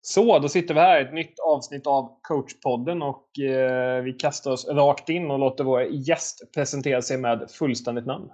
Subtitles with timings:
[0.00, 4.68] Så, då sitter vi här, ett nytt avsnitt av coachpodden och eh, vi kastar oss
[4.68, 8.30] rakt in och låter vår gäst presentera sig med fullständigt namn.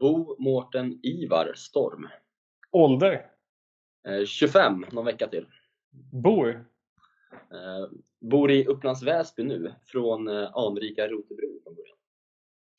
[0.00, 2.08] Bo Mårten Ivar Storm.
[2.70, 3.26] Ålder?
[4.08, 5.46] Eh, 25, någon vecka till.
[6.12, 6.66] Bor?
[7.32, 7.88] Eh,
[8.20, 11.96] bor i Upplands Väsby nu, från eh, anrika Rotebro från början.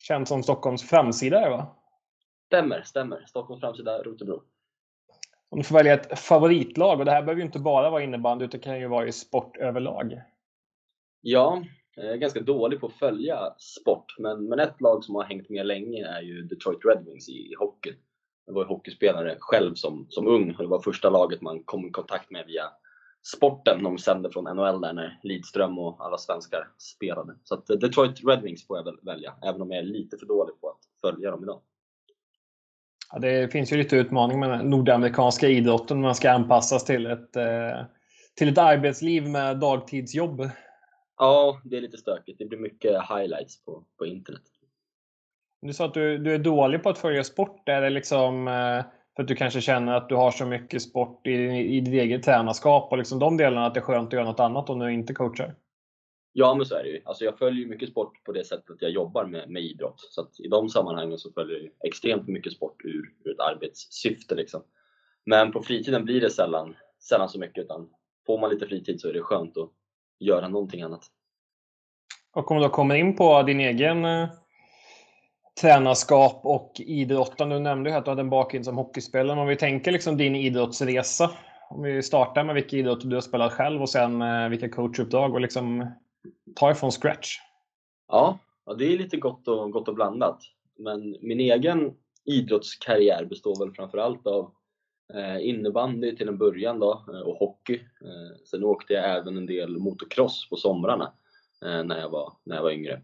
[0.03, 1.75] Känd som Stockholms framsida, va?
[2.45, 3.25] Stämmer, stämmer.
[3.27, 4.43] Stockholms framsida, Rotebro.
[5.49, 8.45] Om du får välja ett favoritlag, och det här behöver ju inte bara vara innebandy,
[8.45, 10.21] utan det kan ju vara i sport överlag.
[11.21, 11.63] Ja,
[11.95, 15.49] jag är ganska dålig på att följa sport, men, men ett lag som har hängt
[15.49, 17.93] med länge är ju Detroit Red Wings i, i hockey.
[18.45, 21.87] Jag var ju hockeyspelare själv som, som ung och det var första laget man kom
[21.87, 22.63] i kontakt med via
[23.35, 23.83] sporten.
[23.83, 27.35] De sände från NHL där när Lidström och alla svenskar spelade.
[27.43, 30.17] Så att eh, Detroit Red Wings får jag väl välja, även om jag är lite
[30.17, 31.61] för dålig på att följa dem idag.
[33.15, 36.01] Ja, det finns ju lite utmaning med den nordamerikanska idrotten.
[36.01, 37.85] Man ska anpassas till ett, eh,
[38.37, 40.49] till ett arbetsliv med dagtidsjobb.
[41.17, 42.39] Ja, det är lite stökigt.
[42.39, 44.41] Det blir mycket highlights på, på internet.
[45.61, 47.69] Du sa att du, du är dålig på att följa sport.
[47.69, 48.83] Är det liksom eh,
[49.15, 51.31] för att du kanske känner att du har så mycket sport i,
[51.77, 54.39] i ditt eget tränarskap och liksom de delarna att det är skönt att göra något
[54.39, 55.55] annat om du inte coachar?
[56.37, 57.01] Ja, men så är det ju.
[57.05, 59.99] Alltså jag följer mycket sport på det sättet att jag jobbar med, med idrott.
[59.99, 64.35] Så att i de sammanhangen så följer jag extremt mycket sport ur, ur ett arbetssyfte.
[64.35, 64.63] Liksom.
[65.25, 67.63] Men på fritiden blir det sällan, sällan så mycket.
[67.63, 67.89] Utan
[68.25, 69.69] får man lite fritid så är det skönt att
[70.19, 71.03] göra någonting annat.
[72.33, 74.29] Och om du kommer in på din egen eh,
[75.61, 77.55] tränarskap och idrottande.
[77.55, 79.39] Du nämnde ju att du hade en bakgrund som hockeyspelare.
[79.39, 81.31] Om vi tänker liksom din idrottsresa.
[81.69, 85.33] Om vi startar med vilka idrotter du har spelat själv och sen eh, vilka coachuppdrag
[85.33, 85.91] och liksom
[86.55, 87.37] ta ifrån scratch.
[88.07, 90.39] Ja, ja det är lite gott och, gott och blandat.
[90.77, 91.93] Men min egen
[92.25, 94.51] idrottskarriär består väl framförallt av
[95.13, 97.75] eh, innebandy till en början då, eh, och hockey.
[97.75, 101.13] Eh, sen åkte jag även en del motocross på somrarna
[101.65, 103.01] eh, när, jag var, när jag var yngre.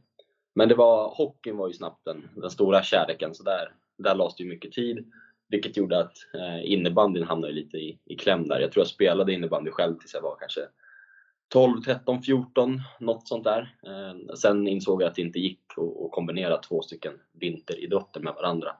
[0.55, 4.36] Men det var, hockeyn var ju snabbt den, den stora kärleken, så där, där lades
[4.36, 5.11] det ju mycket tid.
[5.49, 8.60] Vilket gjorde att eh, innebandyn hamnade lite i, i kläm där.
[8.60, 10.61] Jag tror jag spelade innebandy själv tills jag var kanske
[11.52, 13.76] 12, 13, 14, något sånt där.
[13.88, 18.76] Eh, sen insåg jag att det inte gick att kombinera två stycken vinteridrotter med varandra.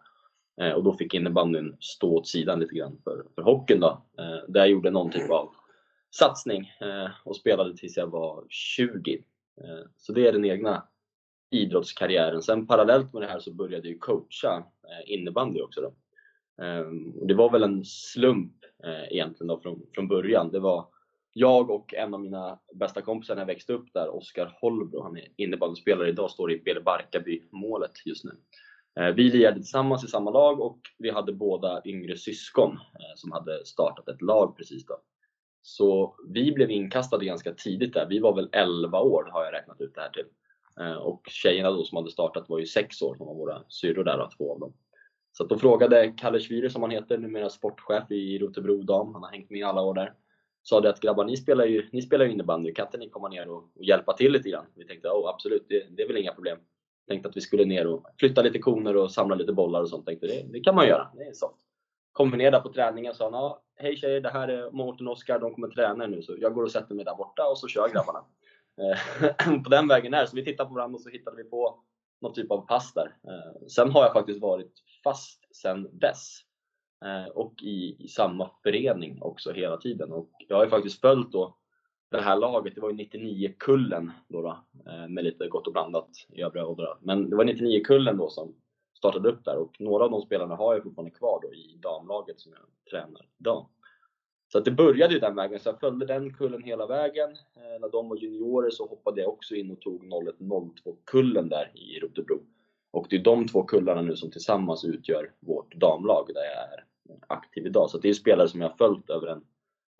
[0.62, 4.02] Eh, och då fick innebandyn stå åt sidan lite grann för, för hockeyn då.
[4.18, 5.50] Eh, där jag gjorde någon typ av
[6.16, 6.72] satsning
[7.24, 9.24] och spelade tills jag var 20.
[9.98, 10.84] Så det är den egna
[11.52, 12.42] idrottskarriären.
[12.42, 14.64] Sen parallellt med det här så började jag coacha
[15.06, 15.82] innebandy också.
[15.82, 15.94] Då.
[17.26, 18.54] Det var väl en slump
[19.10, 20.52] egentligen då från, från början.
[20.52, 20.86] Det var
[21.34, 25.18] jag och en av mina bästa kompisar när jag växte upp där, Oskar Holbro, han
[25.18, 28.32] är innebandyspelare idag, står i Bele Barkarby-målet just nu.
[29.00, 33.32] Eh, vi lirade tillsammans i samma lag och vi hade båda yngre syskon eh, som
[33.32, 35.02] hade startat ett lag precis då.
[35.62, 38.08] Så vi blev inkastade ganska tidigt där.
[38.10, 40.26] Vi var väl 11 år har jag räknat ut det här till.
[40.80, 44.04] Eh, och tjejerna då som hade startat var ju 6 år, som var våra syrror
[44.04, 44.74] där, två av dem.
[45.32, 49.32] Så då frågade Kalle Schwirer, som han heter, numera sportchef i Rotebro Dam, han har
[49.32, 50.14] hängt med i alla år där
[50.64, 53.30] sa det att grabbar, ni spelar ju, ni spelar ju innebandy, kan inte ni komma
[53.30, 54.66] ner och, och hjälpa till lite grann?
[54.76, 56.58] Vi tänkte, oh, absolut, det, det är väl inga problem.
[57.08, 60.06] Tänkte att vi skulle ner och flytta lite koner och samla lite bollar och sånt.
[60.06, 61.62] Tänkte det, det kan man göra, det är soft.
[62.12, 65.08] Kom vi ner där på träningen och sa han, hej tjejer, det här är Mårten
[65.08, 67.58] och Oskar, de kommer träna nu så jag går och sätter mig där borta och
[67.58, 68.26] så kör grabbarna.
[68.82, 71.84] Eh, på den vägen är Så vi tittade på varandra och så hittade vi på
[72.22, 73.16] någon typ av pass där.
[73.28, 74.74] Eh, sen har jag faktiskt varit
[75.04, 76.40] fast sen dess.
[77.06, 80.12] Eh, och i, i, samma förening också hela tiden.
[80.12, 81.58] Och jag har ju faktiskt följt då
[82.12, 84.60] det här laget, det var ju 99-kullen då, då
[84.92, 86.98] eh, med lite gott och blandat i övriga åldrar.
[87.02, 88.56] Men det var 99-kullen då som
[88.98, 92.40] startade upp där och några av de spelarna har jag fortfarande kvar då i damlaget
[92.40, 93.66] som jag tränar idag.
[94.52, 97.30] Så att det började ju den vägen, så jag följde den kullen hela vägen.
[97.32, 102.00] Eh, när de var juniorer så hoppade jag också in och tog 01-02-kullen där i
[102.00, 102.40] Rotebro.
[102.92, 106.86] Och det är de två kullarna nu som tillsammans utgör vårt damlag där jag är
[107.28, 107.90] aktiv idag.
[107.90, 109.44] Så det är spelare som jag har följt över en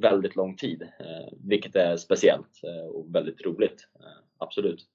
[0.02, 3.88] väldigt lång tid, eh, vilket är speciellt eh, och väldigt roligt.
[4.00, 4.86] Eh, absolut.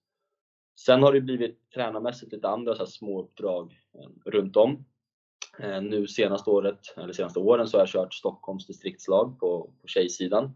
[0.78, 3.80] Sen har det blivit tränarmässigt lite andra så små uppdrag
[4.24, 4.84] runt om.
[5.82, 10.50] Nu senaste året, eller senaste åren så har jag kört Stockholms distriktslag på, på tjejsidan.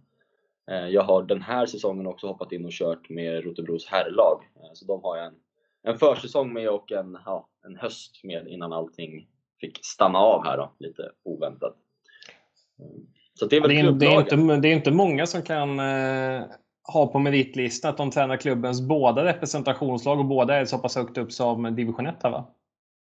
[0.66, 4.44] Jag har den här säsongen också hoppat in och kört med Rotebros herrlag.
[4.74, 5.34] Så de har jag en,
[5.82, 9.28] en försäsong med och en, ja, en höst med innan allting
[9.60, 11.76] fick stanna av här då, lite oväntat.
[13.34, 15.78] Så det är väl det är, det är, inte, det är inte många som kan
[15.78, 16.42] eh,
[16.92, 21.18] ha på meritlistan att de tränar klubbens båda representationslag och båda är så pass högt
[21.18, 22.54] upp som division 1 här va?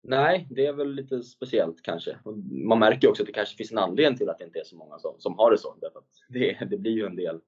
[0.04, 2.18] Nej, det är väl lite speciellt kanske.
[2.52, 4.76] Man märker också att det kanske finns en anledning till att det inte är så
[4.76, 5.76] många som, som har det så.
[6.30, 7.40] Det, det blir ju en del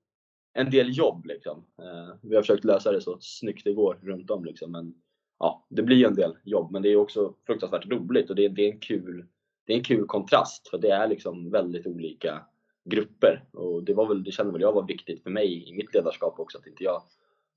[0.56, 1.66] en del jobb liksom.
[1.80, 4.72] Eh, vi har försökt lösa det så snyggt det går runt om liksom.
[4.72, 4.94] Men
[5.40, 8.68] ja, det blir en del jobb, men det är också fruktansvärt roligt och det, det,
[8.68, 9.26] är en kul,
[9.66, 12.42] det är en kul kontrast för det är liksom väldigt olika
[12.86, 15.94] grupper och det var väl, det kände väl jag var viktigt för mig i mitt
[15.94, 17.02] ledarskap också att inte jag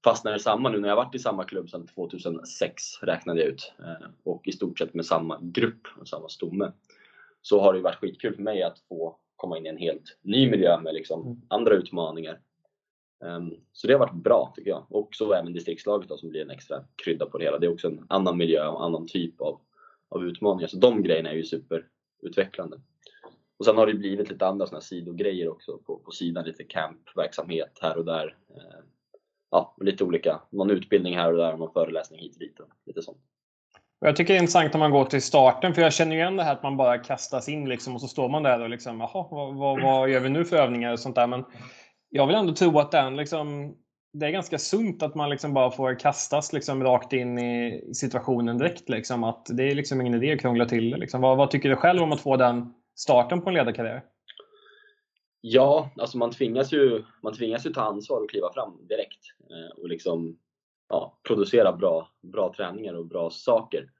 [0.04, 3.72] fastnar i samma nu när jag varit i samma klubb sedan 2006 räknade jag ut
[3.78, 6.72] eh, och i stort sett med samma grupp och samma stomme
[7.42, 10.50] så har det varit skitkul för mig att få komma in i en helt ny
[10.50, 11.40] miljö med liksom mm.
[11.48, 12.40] andra utmaningar.
[13.24, 14.86] Ehm, så det har varit bra tycker jag.
[14.88, 17.58] Och så även distriktslaget då, som blir en extra krydda på det hela.
[17.58, 19.60] Det är också en annan miljö och annan typ av,
[20.08, 20.68] av utmaningar.
[20.68, 22.80] Så de grejerna är ju superutvecklande.
[23.58, 26.44] Och sen har det blivit lite andra såna sidogrejer också på, på sidan.
[26.44, 28.36] Lite campverksamhet här och där.
[28.50, 28.84] Ehm,
[29.50, 30.40] ja, lite olika.
[30.50, 32.60] Någon utbildning här och där någon föreläsning hit och dit.
[32.60, 33.18] Och lite sånt.
[34.00, 36.42] Jag tycker det är intressant när man går till starten, för jag känner igen det
[36.42, 39.28] här att man bara kastas in liksom, och så står man där och liksom, jaha,
[39.30, 41.26] vad, vad, vad gör vi nu för övningar och sånt där.
[41.26, 41.44] Men
[42.10, 43.76] jag vill ändå tro att den liksom,
[44.12, 48.58] det är ganska sunt att man liksom bara får kastas liksom rakt in i situationen
[48.58, 48.88] direkt.
[48.88, 50.96] Liksom, att det är liksom ingen idé att krångla till det.
[50.96, 51.20] Liksom.
[51.20, 54.04] Vad, vad, tycker du själv om att få den starten på en ledarkarriär?
[55.40, 59.20] Ja, alltså man tvingas ju, man tvingas ju ta ansvar och kliva fram direkt
[59.50, 60.38] eh, och liksom
[60.88, 63.90] ja, producera bra, bra träningar och bra saker.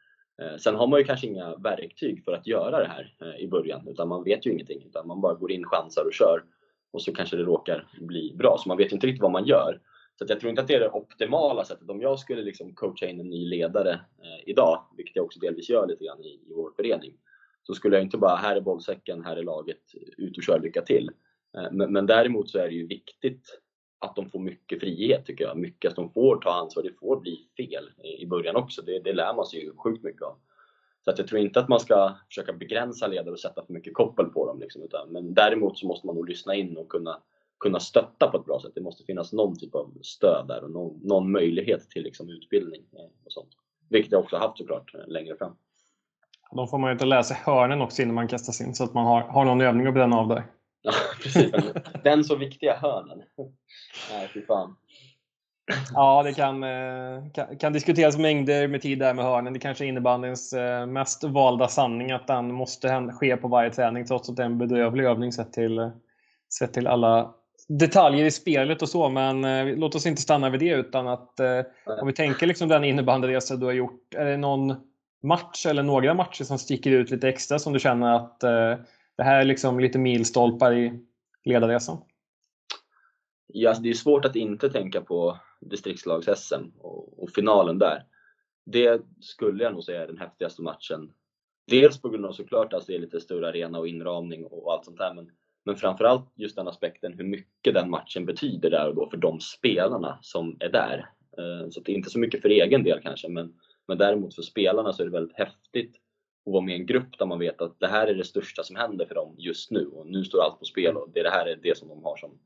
[0.43, 3.49] Eh, sen har man ju kanske inga verktyg för att göra det här eh, i
[3.49, 4.83] början, utan man vet ju ingenting.
[4.87, 6.43] Utan man bara går in, chansar och kör
[6.91, 8.57] och så kanske det råkar bli bra.
[8.59, 9.81] Så man vet inte riktigt vad man gör.
[10.19, 11.91] Så jag tror inte att det är det optimala sättet.
[11.91, 15.69] Om jag skulle liksom coacha in en ny ledare eh, idag, vilket jag också delvis
[15.69, 17.13] gör lite grann i, i vår förening,
[17.63, 19.81] så skulle jag inte bara, här är bollsäcken, här är laget,
[20.17, 21.11] ut och kör, lycka till.
[21.57, 23.61] Eh, men, men däremot så är det ju viktigt
[23.99, 25.57] att de får mycket frihet tycker jag.
[25.57, 26.83] Mycket att de får ta ansvar.
[26.83, 28.83] Det får bli fel i början också.
[28.83, 30.39] Det, det lär man sig ju sjukt mycket av.
[31.09, 33.95] Så att jag tror inte att man ska försöka begränsa ledare och sätta för mycket
[33.95, 34.61] koppel på dem.
[34.61, 37.21] Liksom, utan, men däremot så måste man nog lyssna in och kunna,
[37.61, 38.73] kunna stötta på ett bra sätt.
[38.75, 42.83] Det måste finnas någon typ av stöd där och någon, någon möjlighet till liksom, utbildning
[42.93, 43.49] eh, och sånt.
[43.91, 45.53] Vilket jag också haft såklart eh, längre fram.
[46.53, 49.07] De får man ju inte sig hörnen också innan man kastas in så att man
[49.07, 50.47] har, har någon övning att bränna av där.
[50.83, 51.53] Ja, precis.
[52.05, 53.23] Den så viktiga hörnen.
[54.11, 54.77] Nej, fy fan.
[55.95, 59.53] Ja, det kan, eh, kan, kan, diskuteras mängder med tid där med hörnen.
[59.53, 64.07] Det kanske är innebandyns eh, mest valda sanning att den måste ske på varje träning
[64.07, 65.91] trots att det är en bedrövlig övning sett till,
[66.59, 67.35] sett till alla
[67.69, 69.09] detaljer i spelet och så.
[69.09, 71.41] Men eh, låt oss inte stanna vid det utan att
[72.01, 74.15] om vi tänker liksom den innebandyresa du har gjort.
[74.15, 74.77] Är det någon
[75.23, 78.41] match eller några matcher som sticker ut lite extra som du känner att
[79.17, 81.01] det här är liksom lite milstolpar i
[81.45, 81.99] ledarresan?
[83.47, 88.05] Ja, alltså, det är svårt att inte tänka på distriktslags-SM och, och, finalen där.
[88.67, 91.13] Det skulle jag nog säga är den häftigaste matchen.
[91.67, 94.85] Dels på grund av såklart att det är lite större arena och inramning och allt
[94.85, 95.31] sånt där, men,
[95.65, 99.41] men framförallt just den aspekten hur mycket den matchen betyder där och då för de
[99.41, 101.11] spelarna som är där.
[101.39, 103.55] Eh, så det är inte så mycket för egen del kanske, men,
[103.89, 105.97] men däremot för spelarna så är det väldigt häftigt
[106.47, 108.63] att vara med i en grupp där man vet att det här är det största
[108.63, 111.31] som händer för dem just nu och nu står allt på spel och det, det
[111.31, 112.39] här är det som de har som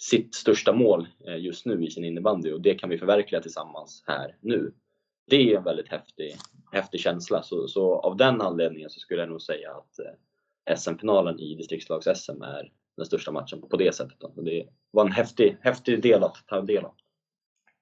[0.00, 4.04] sitt största mål eh, just nu i sin innebandy och det kan vi förverkliga tillsammans
[4.06, 4.72] här nu.
[5.26, 6.36] Det är en väldigt häftig,
[6.72, 11.40] häftig känsla så, så av den anledningen så skulle jag nog säga att eh, SM-finalen
[11.40, 14.20] i distriktslags-SM är den största matchen på det sättet.
[14.20, 14.42] Då.
[14.42, 16.94] Det var en häftig, häftig del att ta del av.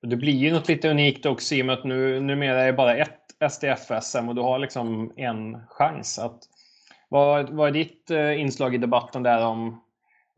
[0.03, 2.73] Det blir ju något lite unikt också i och med att nu, numera är det
[2.73, 6.19] bara ett SDF-SM och du har liksom en chans.
[6.19, 6.43] Att,
[7.09, 9.81] vad, vad är ditt eh, inslag i debatten där om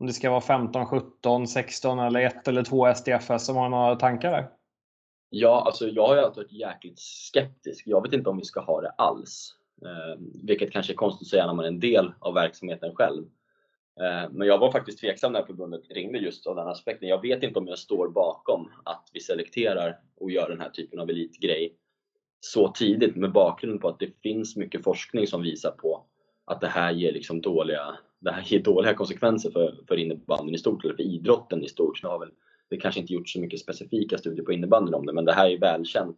[0.01, 3.95] om det ska vara 15, 17, 16 eller 1 eller 2 SDFS som har några
[3.95, 4.49] tankar där?
[5.29, 7.83] Ja, alltså jag har ju alltid varit jäkligt skeptisk.
[7.87, 9.55] Jag vet inte om vi ska ha det alls.
[9.81, 13.23] Eh, vilket kanske är konstigt att säga när man är en del av verksamheten själv.
[14.01, 17.09] Eh, men jag var faktiskt tveksam när förbundet ringde just av den aspekten.
[17.09, 20.99] Jag vet inte om jag står bakom att vi selekterar och gör den här typen
[20.99, 21.75] av elitgrej
[22.39, 26.05] så tidigt med bakgrund på att det finns mycket forskning som visar på
[26.45, 30.57] att det här ger liksom dåliga det här ger dåliga konsekvenser för, för innebandyn i
[30.57, 32.01] stort, eller för idrotten i stort.
[32.01, 32.31] Det har väl
[32.69, 35.49] det kanske inte gjorts så mycket specifika studier på innebandyn om det, men det här
[35.49, 36.17] är välkänt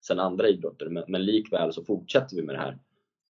[0.00, 0.88] sedan andra idrotter.
[0.88, 2.78] Men, men likväl så fortsätter vi med det här.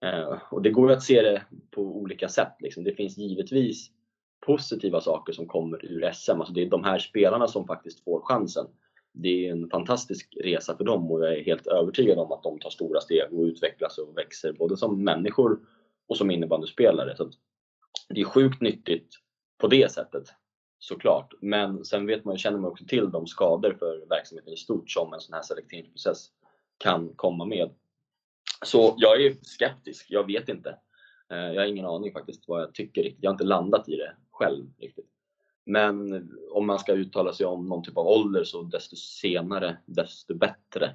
[0.04, 2.56] Eh, och det går ju att se det på olika sätt.
[2.60, 2.84] Liksom.
[2.84, 3.90] Det finns givetvis
[4.46, 6.30] positiva saker som kommer ur SM.
[6.30, 8.66] Alltså det är de här spelarna som faktiskt får chansen.
[9.12, 12.58] Det är en fantastisk resa för dem och jag är helt övertygad om att de
[12.58, 15.60] tar stora steg och utvecklas och växer både som människor
[16.06, 17.16] och som innebandyspelare.
[17.16, 17.30] Så
[18.08, 19.14] det är sjukt nyttigt
[19.58, 20.24] på det sättet
[20.78, 21.34] såklart.
[21.40, 25.12] Men sen vet man, känner man också till de skador för verksamheten i stort som
[25.12, 26.30] en sån här selekteringsprocess
[26.78, 27.70] kan komma med.
[28.64, 30.78] Så jag är skeptisk, jag vet inte.
[31.30, 33.22] Eh, jag har ingen aning faktiskt vad jag tycker riktigt.
[33.22, 35.10] Jag har inte landat i det själv riktigt.
[35.66, 40.34] Men om man ska uttala sig om någon typ av ålder så desto senare, desto
[40.34, 40.94] bättre.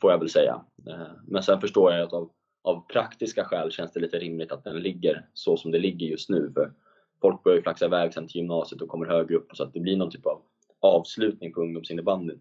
[0.00, 0.64] Får jag väl säga.
[0.88, 2.30] Eh, men sen förstår jag att av,
[2.66, 6.28] av praktiska skäl känns det lite rimligt att den ligger så som det ligger just
[6.28, 6.50] nu.
[6.54, 6.72] För
[7.20, 9.80] folk börjar ju flaxa iväg sen till gymnasiet och kommer högre upp så att det
[9.80, 10.42] blir någon typ av
[10.80, 12.40] avslutning på ungdomsinnebandyn.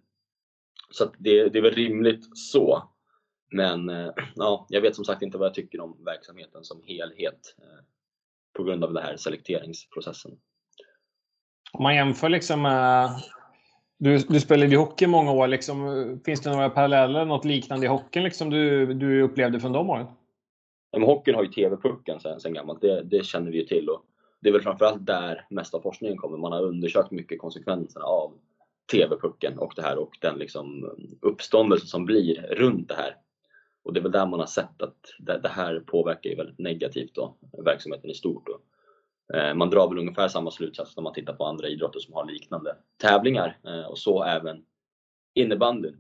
[0.90, 2.84] Så det, det är väl rimligt så.
[3.52, 7.56] Men eh, ja, jag vet som sagt inte vad jag tycker om verksamheten som helhet
[7.58, 7.84] eh,
[8.54, 10.32] på grund av den här selekteringsprocessen.
[11.72, 13.10] Om man jämför liksom med
[13.98, 15.48] du, du spelade ju hockey i många år.
[15.48, 19.90] Liksom, finns det några paralleller, något liknande i hockeyn liksom, du, du upplevde från de
[19.90, 20.06] åren?
[20.92, 23.90] Ja, men hockeyn har ju TV-pucken sen, sen gammalt, det, det, känner vi ju till.
[23.90, 24.02] Och
[24.42, 26.38] det är väl framförallt där mesta av forskningen kommer.
[26.38, 28.34] Man har undersökt mycket konsekvenserna av
[28.92, 33.16] TV-pucken och det här och den liksom uppståndelse som blir runt det här.
[33.84, 36.60] Och det är väl där man har sett att det, det här påverkar ju väldigt
[36.60, 37.36] negativt då,
[37.66, 38.48] verksamheten i stort.
[38.48, 38.62] Och
[39.34, 42.26] Eh, man drar väl ungefär samma slutsats när man tittar på andra idrotter som har
[42.26, 44.66] liknande tävlingar eh, och så även
[45.34, 45.98] innebandyn.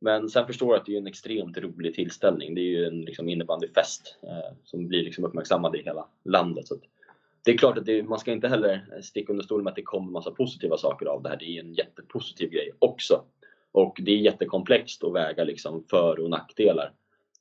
[0.00, 2.54] Men sen förstår jag att det är en extremt rolig tillställning.
[2.54, 6.68] Det är ju en liksom innebandyfest eh, som blir liksom uppmärksammad i hela landet.
[6.68, 6.76] Så
[7.44, 9.82] det är klart att det, man ska inte heller sticka under stolen med att det
[9.82, 11.36] kommer massa positiva saker av det här.
[11.36, 13.24] Det är en jättepositiv grej också.
[13.72, 16.92] Och det är jättekomplext att väga liksom för och nackdelar.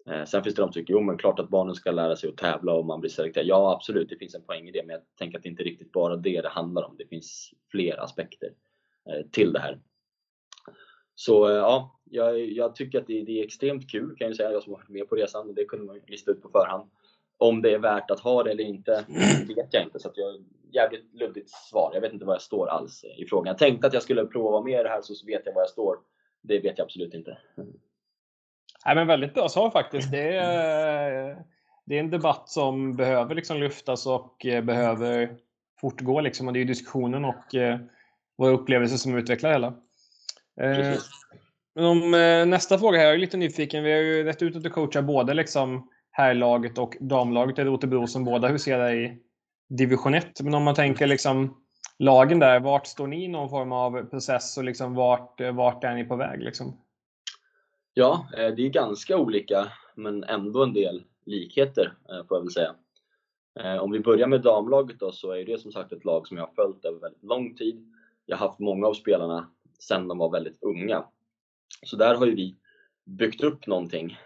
[0.10, 2.30] Eh, sen finns det de som tycker, jo men klart att barnen ska lära sig
[2.30, 3.48] att tävla och man blir selekterad.
[3.48, 5.92] Ja absolut, det finns en poäng i det, men jag tänker att det inte riktigt
[5.92, 6.96] bara det det handlar om.
[6.98, 8.54] Det finns fler aspekter
[9.10, 9.80] eh, till det här.
[11.16, 14.52] Så eh, ja, jag, jag tycker att det, det, är extremt kul kan jag säga,
[14.52, 15.54] jag som har varit med på resan.
[15.54, 16.90] Det kunde man lista ut på förhand.
[17.38, 19.06] Om det är värt att ha det eller inte,
[19.56, 20.00] vet jag inte.
[20.00, 20.36] Så att jag
[20.72, 21.92] jävligt luddigt svar.
[21.94, 23.48] Jag vet inte var jag står alls i frågan.
[23.48, 25.54] Jag tänkte att jag skulle prova att vara med i det här så vet jag
[25.54, 25.98] var jag står.
[26.42, 27.38] Det vet jag absolut inte.
[28.86, 30.12] Nej, men väldigt bra svar faktiskt.
[30.12, 31.38] Det är,
[31.86, 35.36] det är en debatt som behöver liksom lyftas och eh, behöver
[35.82, 36.22] fortgå.
[36.22, 36.48] Liksom.
[36.48, 37.80] Och det är diskussionen och eh,
[38.38, 39.68] våra upplevelser som utvecklar hela.
[40.62, 41.00] Eh,
[41.76, 43.84] men om, eh, nästa fråga här, jag är lite nyfiken.
[43.84, 48.08] Vi har ju rätt ut att du coachar både liksom herrlaget och damlaget i Rotebro
[48.08, 49.18] som båda huserar i
[49.70, 50.42] division 1.
[50.42, 51.58] Men om man tänker liksom
[52.00, 55.96] lagen där, vart står ni i någon form av process och liksom vart, vart är
[55.96, 56.42] ni på väg?
[56.42, 56.78] Liksom?
[57.94, 62.52] Ja, eh, det är ganska olika men ändå en del likheter eh, får jag väl
[62.52, 62.76] säga.
[63.60, 66.38] Eh, om vi börjar med damlaget då så är det som sagt ett lag som
[66.38, 67.94] jag har följt över väldigt lång tid.
[68.26, 71.06] Jag har haft många av spelarna sedan de var väldigt unga.
[71.86, 72.56] Så där har ju vi
[73.06, 74.18] byggt upp någonting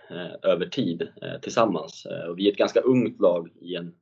[0.42, 1.08] över tid
[1.42, 2.08] tillsammans.
[2.30, 3.96] Och vi är ett ganska ungt lag i en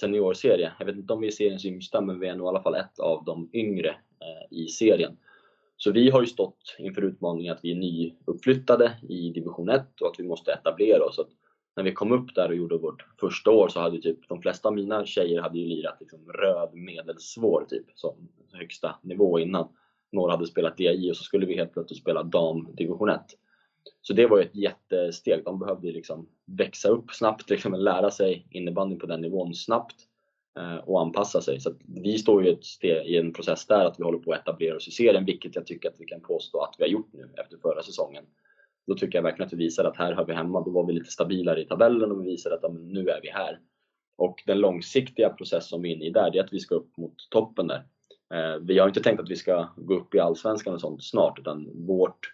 [0.00, 0.72] seniorserie.
[0.78, 2.74] Jag vet inte om vi är seriens yngsta men vi är nog i alla fall
[2.74, 3.96] ett av de yngre
[4.50, 5.16] i serien.
[5.82, 10.06] Så vi har ju stått inför utmaningen att vi är nyuppflyttade i division 1 och
[10.06, 11.16] att vi måste etablera oss.
[11.16, 11.24] Så
[11.76, 14.68] när vi kom upp där och gjorde vårt första år så hade typ de flesta
[14.68, 19.68] av mina tjejer hade ju lirat liksom röd medelsvår typ som högsta nivå innan.
[20.12, 23.20] Några hade spelat DI och så skulle vi helt plötsligt spela dam division 1.
[24.02, 25.44] Så det var ju ett jättesteg.
[25.44, 29.96] De behövde liksom växa upp snabbt, liksom lära sig innebandy på den nivån snabbt
[30.58, 31.60] Eh, och anpassa sig.
[31.60, 34.76] Så vi står ju steg, i en process där att vi håller på att etablera
[34.76, 37.30] oss i serien, vilket jag tycker att vi kan påstå att vi har gjort nu
[37.36, 38.24] efter förra säsongen.
[38.86, 40.60] Då tycker jag verkligen att vi visar att här hör vi hemma.
[40.60, 43.30] Då var vi lite stabilare i tabellen och vi visade att ja, nu är vi
[43.30, 43.58] här.
[44.16, 46.74] Och den långsiktiga process som vi är inne i där, det är att vi ska
[46.74, 47.84] upp mot toppen där.
[48.34, 51.38] Eh, vi har inte tänkt att vi ska gå upp i Allsvenskan och sånt snart,
[51.38, 52.32] utan vårt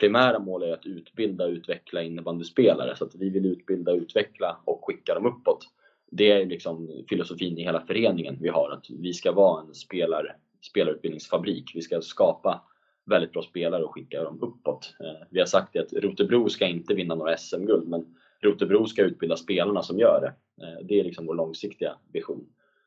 [0.00, 2.96] primära mål är att utbilda och utveckla innebandyspelare.
[2.96, 5.66] Så att vi vill utbilda, utveckla och skicka dem uppåt
[6.10, 10.36] det är liksom filosofin i hela föreningen vi har, att vi ska vara en spelar,
[10.60, 11.72] spelarutbildningsfabrik.
[11.74, 12.62] Vi ska skapa
[13.04, 14.94] väldigt bra spelare och skicka dem uppåt.
[15.00, 18.06] Eh, vi har sagt att Rotebro ska inte vinna några SM-guld, men
[18.40, 20.64] Rotebro ska utbilda spelarna som gör det.
[20.66, 22.46] Eh, det är liksom vår långsiktiga vision.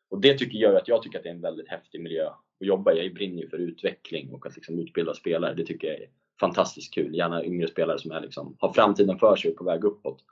[0.10, 2.68] Och det tycker jag att jag tycker att det är en väldigt häftig miljö att
[2.68, 3.04] jobba i.
[3.04, 5.54] Jag brinner ju för utveckling och att liksom utbilda spelare.
[5.54, 6.08] Det tycker jag är
[6.40, 7.16] fantastiskt kul.
[7.16, 10.24] Gärna yngre spelare som är liksom, har framtiden för sig och på väg uppåt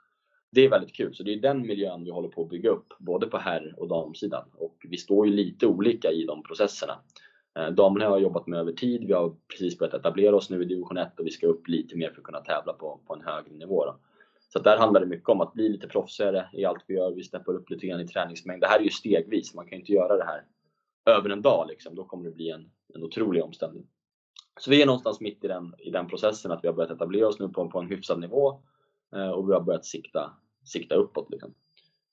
[0.52, 1.14] det är väldigt kul.
[1.14, 3.88] Så det är den miljön vi håller på att bygga upp, både på herr och
[3.88, 4.44] damsidan.
[4.54, 7.00] Och vi står ju lite olika i de processerna.
[7.58, 9.04] Eh, damerna har jag jobbat med över tid.
[9.06, 11.96] Vi har precis börjat etablera oss nu i division 1 och vi ska upp lite
[11.96, 13.84] mer för att kunna tävla på, på en högre nivå.
[13.84, 13.96] Då.
[14.52, 17.10] Så där handlar det mycket om att bli lite proffsigare i allt vi gör.
[17.10, 18.60] Vi steppar upp lite grann i träningsmängd.
[18.60, 19.54] Det här är ju stegvis.
[19.54, 20.44] Man kan ju inte göra det här
[21.16, 21.66] över en dag.
[21.68, 21.94] Liksom.
[21.94, 23.86] Då kommer det bli en, en otrolig omställning.
[24.60, 27.28] Så vi är någonstans mitt i den, i den processen att vi har börjat etablera
[27.28, 28.60] oss nu på, på en hyfsad nivå
[29.16, 30.30] Eh, och vi har börjat sikta,
[30.64, 31.30] sikta uppåt.
[31.30, 31.54] Liksom.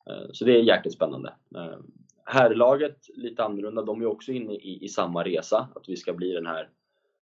[0.10, 1.34] Eh, så det är jäkligt spännande.
[1.56, 1.78] Eh,
[2.26, 6.32] Herrlaget, lite annorlunda, de är också inne i, i samma resa, att vi ska bli
[6.32, 6.70] den här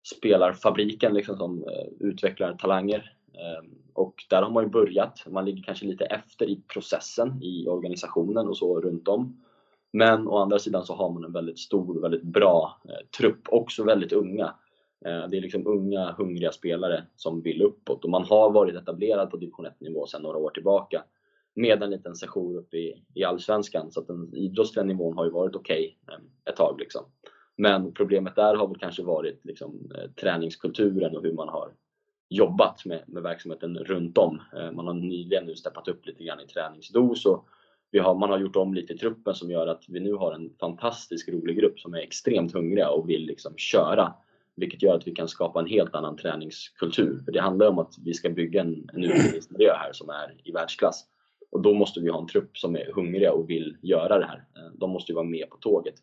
[0.02, 1.64] spelarfabriken liksom, som
[2.00, 3.16] utvecklar talanger.
[3.92, 8.48] Och där har man ju börjat, man ligger kanske lite efter i processen i organisationen
[8.48, 9.44] och så runt om.
[9.96, 13.84] Men å andra sidan så har man en väldigt stor, väldigt bra eh, trupp, också
[13.84, 14.54] väldigt unga.
[15.04, 19.30] Eh, det är liksom unga, hungriga spelare som vill uppåt och man har varit etablerad
[19.30, 21.04] på division 1-nivå sedan några år tillbaka
[21.54, 23.90] med en liten session uppe i, i Allsvenskan.
[23.90, 26.80] Så att den idrottsliga nivån har ju varit okej okay, ett tag.
[26.80, 27.04] Liksom.
[27.56, 31.72] Men problemet där har väl kanske varit liksom, eh, träningskulturen och hur man har
[32.28, 34.42] jobbat med, med verksamheten runt om.
[34.72, 37.48] Man har nyligen nu steppat upp lite grann i träningsdos och
[37.90, 40.32] vi har, man har gjort om lite i truppen som gör att vi nu har
[40.32, 44.14] en fantastisk rolig grupp som är extremt hungriga och vill liksom köra.
[44.56, 47.22] Vilket gör att vi kan skapa en helt annan träningskultur.
[47.24, 50.52] För det handlar om att vi ska bygga en, en utbildningsmiljö här som är i
[50.52, 51.04] världsklass.
[51.50, 54.44] Och då måste vi ha en trupp som är hungriga och vill göra det här.
[54.56, 55.94] Eh, de måste ju vara med på tåget.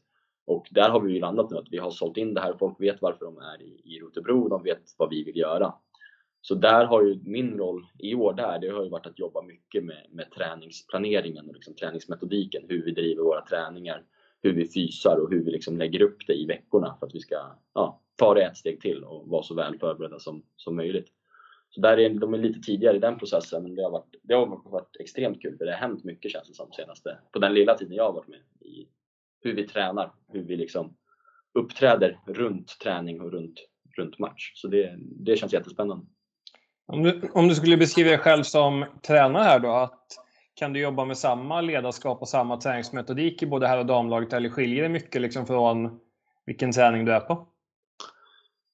[0.45, 2.53] Och där har vi ju landat nu att vi har sålt in det här.
[2.59, 4.47] Folk vet varför de är i, i Rotebro.
[4.47, 5.73] De vet vad vi vill göra.
[6.41, 9.41] Så där har ju min roll i år där, det har ju varit att jobba
[9.41, 12.63] mycket med, med träningsplaneringen och liksom träningsmetodiken.
[12.67, 14.03] Hur vi driver våra träningar,
[14.41, 17.19] hur vi fysar och hur vi liksom lägger upp det i veckorna för att vi
[17.19, 17.35] ska
[17.73, 21.07] ja, ta det ett steg till och vara så väl förberedda som, som möjligt.
[21.69, 24.33] Så där är, de är lite tidigare i den processen, men det har varit, det
[24.33, 27.53] har varit extremt kul för det har hänt mycket känns det som senaste, på den
[27.53, 28.87] lilla tiden jag har varit med i
[29.41, 30.95] hur vi tränar, hur vi liksom
[31.53, 33.59] uppträder runt träning och runt,
[33.97, 34.51] runt match.
[34.55, 36.05] Så det, det känns jättespännande.
[36.85, 40.05] Om du, om du skulle beskriva dig själv som tränare här då, att
[40.53, 44.49] kan du jobba med samma ledarskap och samma träningsmetodik i både herr och damlaget eller
[44.49, 45.99] skiljer det mycket liksom från
[46.45, 47.47] vilken träning du är på?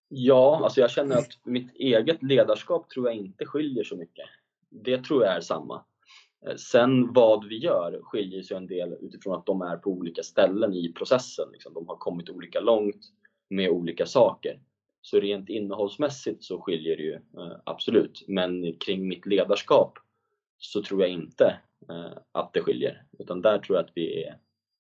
[0.09, 4.25] Ja, alltså jag känner att mitt eget ledarskap tror jag inte skiljer så mycket.
[4.69, 5.83] Det tror jag är samma.
[6.47, 10.23] Eh, sen vad vi gör skiljer sig en del utifrån att de är på olika
[10.23, 11.49] ställen i processen.
[11.51, 11.73] Liksom.
[11.73, 13.05] De har kommit olika långt
[13.49, 14.59] med olika saker.
[15.01, 18.25] Så rent innehållsmässigt så skiljer det ju eh, absolut.
[18.27, 19.97] Men kring mitt ledarskap
[20.57, 21.59] så tror jag inte
[22.31, 23.03] att det skiljer.
[23.19, 24.37] Utan där tror jag att vi är,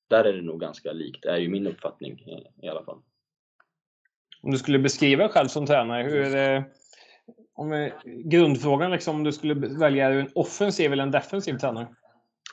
[0.09, 2.19] där är det nog ganska likt, det är ju min uppfattning
[2.61, 3.01] i alla fall.
[4.41, 6.63] Om du skulle beskriva dig själv som tränare, hur är det,
[7.53, 11.87] om grundfrågan liksom, om du skulle välja en offensiv eller en defensiv tränare?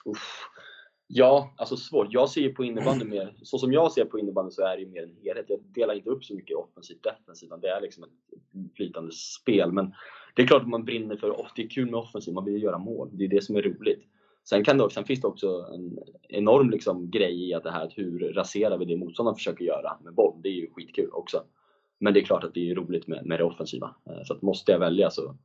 [0.05, 0.40] Uff.
[1.07, 2.07] Ja, alltså svårt.
[2.11, 4.83] Jag ser ju på innebandy mer, så som jag ser på innebandy så är det
[4.83, 5.45] ju mer en helhet.
[5.49, 8.11] Jag delar inte upp så mycket offensivt defensivt, utan det är liksom ett
[8.77, 9.73] flytande spel.
[9.73, 9.95] Men
[10.35, 12.79] det är klart att man brinner för, det är kul med offensiv, man vill göra
[12.79, 13.11] mål.
[13.12, 14.05] Det är det som är roligt.
[14.44, 17.85] Sen, kan det, sen finns det också en enorm liksom grej i att det här,
[17.85, 20.40] att hur raserar vi det motståndaren försöker göra med boll?
[20.42, 21.42] Det är ju skitkul också.
[21.98, 23.94] Men det är klart att det är roligt med, med det offensiva.
[24.07, 25.37] Eh, så att måste jag välja så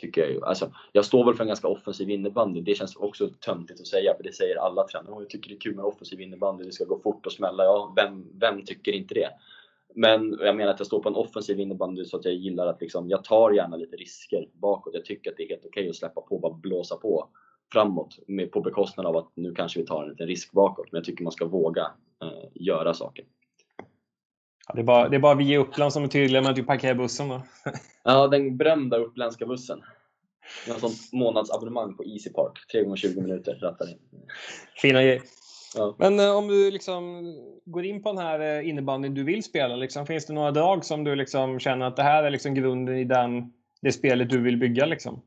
[0.00, 2.60] tycker jag ju, alltså, jag står väl för en ganska offensiv innebandy.
[2.60, 5.14] Det känns också töntigt att säga, för det säger alla tränare.
[5.18, 7.64] Jag tycker det är kul med offensiv innebandy, det ska gå fort och smälla.
[7.64, 9.30] Ja, vem, vem tycker inte det?
[9.94, 12.80] Men jag menar att jag står på en offensiv innebandy så att jag gillar att
[12.80, 14.94] liksom, jag tar gärna lite risker bakåt.
[14.94, 17.28] Jag tycker att det är helt okej okay att släppa på, bara blåsa på
[17.72, 20.92] framåt med, på bekostnad av att nu kanske vi tar en liten risk bakåt.
[20.92, 21.82] Men jag tycker man ska våga
[22.22, 23.24] eh, göra saker.
[24.68, 26.58] Ja, det, är bara, det är bara vi i Uppland som är tydliga med att
[26.58, 27.42] vi parkerar bussen då.
[28.04, 29.82] ja, den berömda uppländska bussen.
[30.66, 32.52] Jag har sånt månadsabonnemang på Easy Park.
[32.72, 33.98] 3 gånger 20 minuter rattar in.
[34.82, 35.22] Fina grejer.
[35.76, 35.96] Ja.
[35.98, 37.24] Men eh, om du liksom
[37.64, 40.84] går in på den här eh, innebandyn du vill spela, liksom, finns det några drag
[40.84, 43.52] som du liksom känner att det här är liksom grunden i den,
[43.82, 44.86] det spelet du vill bygga?
[44.86, 45.22] Liksom?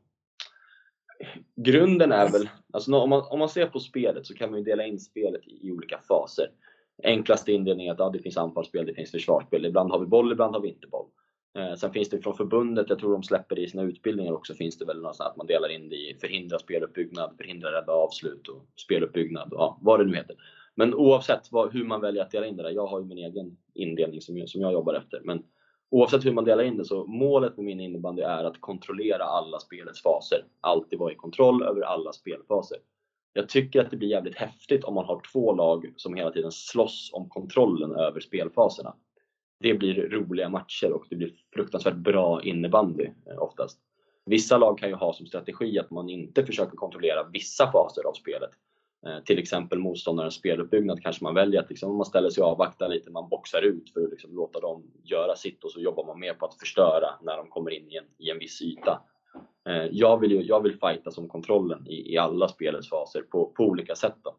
[1.56, 4.64] Grunden är väl, alltså, om, man, om man ser på spelet så kan man ju
[4.64, 6.50] dela in spelet i, i olika faser
[7.02, 9.66] enklaste indelningen är att ja, det finns anfallsspel, det finns försvarsspel.
[9.66, 11.06] Ibland har vi boll, ibland har vi inte boll.
[11.58, 14.54] Eh, sen finns det från förbundet, jag tror de släpper det i sina utbildningar också,
[14.54, 18.48] finns det väl något att man delar in det i förhindra speluppbyggnad, förhindra rädda avslut
[18.48, 20.36] och speluppbyggnad och ja, vad det nu heter.
[20.74, 23.18] Men oavsett vad, hur man väljer att dela in det där, jag har ju min
[23.18, 25.20] egen indelning som jag, som jag jobbar efter.
[25.24, 25.42] Men
[25.90, 29.58] oavsett hur man delar in det så målet med min innebandy är att kontrollera alla
[29.58, 30.44] spelets faser.
[30.60, 32.78] Alltid vara i kontroll över alla spelfaser
[33.32, 36.52] jag tycker att det blir jävligt häftigt om man har två lag som hela tiden
[36.52, 38.94] slåss om kontrollen över spelfaserna.
[39.60, 43.78] Det blir roliga matcher och det blir fruktansvärt bra innebandy eh, oftast.
[44.26, 48.12] Vissa lag kan ju ha som strategi att man inte försöker kontrollera vissa faser av
[48.12, 48.50] spelet.
[49.06, 52.88] Eh, till exempel motståndarens speluppbyggnad kanske man väljer att liksom, man ställer sig och avvaktar
[52.88, 56.20] lite, man boxar ut för att liksom låta dem göra sitt och så jobbar man
[56.20, 59.02] mer på att förstöra när de kommer in i en, i en viss yta.
[59.68, 63.52] Eh, jag vill, ju, jag vill fighta som kontrollen i, i alla spelets faser på,
[63.56, 64.16] på olika sätt.
[64.22, 64.36] Då.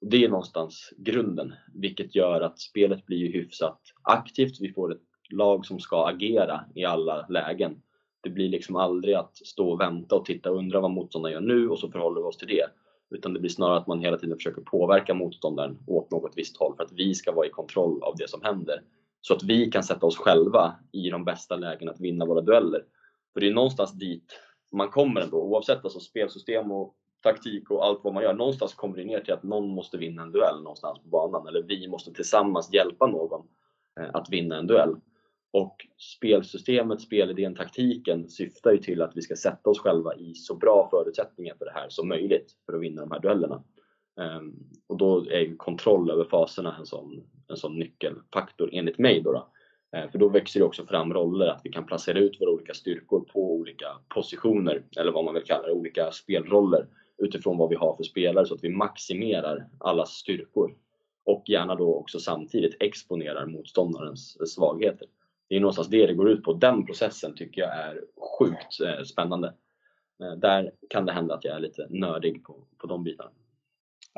[0.00, 4.60] Och det är någonstans grunden, vilket gör att spelet blir hyfsat aktivt.
[4.60, 7.82] Vi får ett lag som ska agera i alla lägen.
[8.20, 11.40] Det blir liksom aldrig att stå och vänta och titta och undra vad motståndaren gör
[11.40, 12.66] nu och så förhåller vi oss till det.
[13.10, 16.76] Utan det blir snarare att man hela tiden försöker påverka motståndaren åt något visst håll
[16.76, 18.82] för att vi ska vara i kontroll av det som händer.
[19.20, 22.84] Så att vi kan sätta oss själva i de bästa lägena att vinna våra dueller.
[23.32, 24.32] För det är någonstans dit
[24.72, 28.34] man kommer ändå, oavsett alltså spelsystem och taktik och allt vad man gör.
[28.34, 31.62] Någonstans kommer det ner till att någon måste vinna en duell någonstans på banan eller
[31.62, 33.46] vi måste tillsammans hjälpa någon
[34.00, 34.96] eh, att vinna en duell.
[35.56, 40.54] Och spelsystemet, spelidén, taktiken syftar ju till att vi ska sätta oss själva i så
[40.54, 43.62] bra förutsättningar för det här som möjligt för att vinna de här duellerna.
[44.20, 44.54] Ehm,
[44.86, 49.20] och då är ju kontroll över faserna en sån, en sån nyckelfaktor enligt mig.
[49.20, 49.48] Då, då.
[49.96, 52.74] Ehm, för då växer det också fram roller, att vi kan placera ut våra olika
[52.74, 56.86] styrkor på olika positioner, eller vad man vill kalla det, olika spelroller
[57.18, 60.74] utifrån vad vi har för spelare så att vi maximerar allas styrkor
[61.24, 65.08] och gärna då också samtidigt exponerar motståndarens svagheter.
[65.48, 66.52] Det är någonstans det det går ut på.
[66.52, 68.00] Den processen tycker jag är
[68.38, 69.54] sjukt eh, spännande.
[70.22, 73.30] Eh, där kan det hända att jag är lite nördig på, på de bitarna.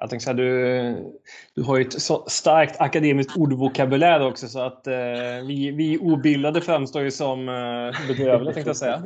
[0.01, 1.13] Jag tänkte säga, du,
[1.55, 4.95] du har ju ett så starkt akademiskt ordvokabulär också så att eh,
[5.47, 9.05] vi, vi obildade framstår ju som eh, bedrövliga tänkte jag säga.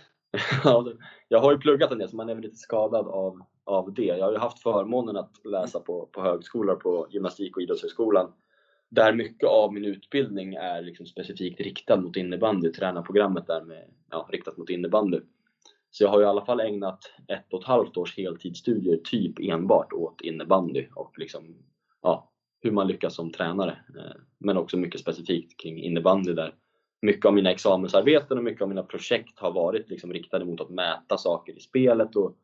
[0.64, 0.86] ja,
[1.28, 4.02] jag har ju pluggat en del så man är väl lite skadad av, av det.
[4.02, 8.32] Jag har ju haft förmånen att läsa på, på högskolor, på gymnastik och idrottshögskolan
[8.90, 14.28] där mycket av min utbildning är liksom specifikt riktad mot innebandy, tränarprogrammet där med, ja,
[14.32, 15.20] riktat mot innebandy.
[15.90, 19.92] Så jag har i alla fall ägnat ett och ett halvt års heltidsstudier typ enbart
[19.92, 21.56] åt innebandy och liksom,
[22.02, 23.70] ja, hur man lyckas som tränare.
[23.70, 26.54] Eh, men också mycket specifikt kring innebandy där
[27.02, 30.70] mycket av mina examensarbeten och mycket av mina projekt har varit liksom riktade mot att
[30.70, 32.36] mäta saker i spelet och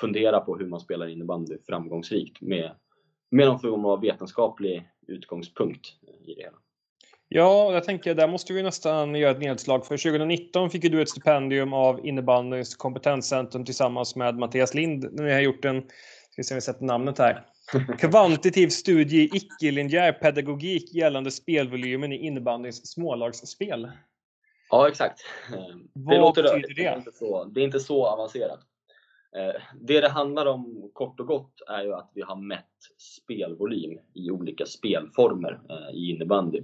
[0.00, 2.74] fundera på hur man spelar innebandy framgångsrikt med,
[3.34, 5.86] med någon form av vetenskaplig utgångspunkt
[6.26, 6.56] i det hela.
[7.28, 9.86] Ja, jag tänker där måste vi nästan göra ett nedslag.
[9.86, 15.08] För 2019 fick ju du ett stipendium av innebandyns kompetenscentrum tillsammans med Mattias Lind.
[15.12, 15.80] Ni har gjort en,
[16.30, 17.46] ska vi se om vi sätter namnet här,
[17.98, 23.90] kvantitativ studie i icke-linjär pedagogik gällande spelvolymen i innebandyns smålagsspel.
[24.70, 25.20] Ja, exakt.
[25.92, 26.74] Vad det låter betyder det?
[26.74, 28.60] Det är, inte så, det är inte så avancerat.
[29.34, 32.64] Eh, det det handlar om kort och gott är ju att vi har mätt
[32.98, 36.62] spelvolym i olika spelformer eh, i innebandy.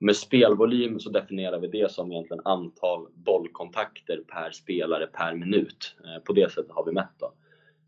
[0.00, 5.96] Med spelvolym så definierar vi det som egentligen antal bollkontakter per spelare per minut.
[6.04, 7.32] Eh, på det sättet har vi mätt då,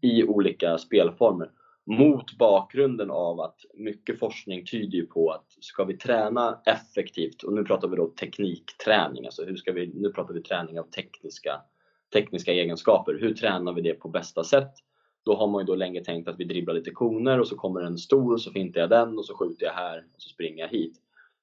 [0.01, 1.51] i olika spelformer.
[1.85, 7.65] Mot bakgrunden av att mycket forskning tyder på att ska vi träna effektivt, och nu
[7.65, 11.61] pratar vi då teknikträning, alltså hur ska vi, nu pratar vi träning av tekniska
[12.13, 13.19] tekniska egenskaper.
[13.21, 14.73] Hur tränar vi det på bästa sätt?
[15.25, 17.81] Då har man ju då länge tänkt att vi dribblar lite koner och så kommer
[17.81, 20.63] en stor och så fintar jag den och så skjuter jag här och så springer
[20.63, 20.97] jag hit.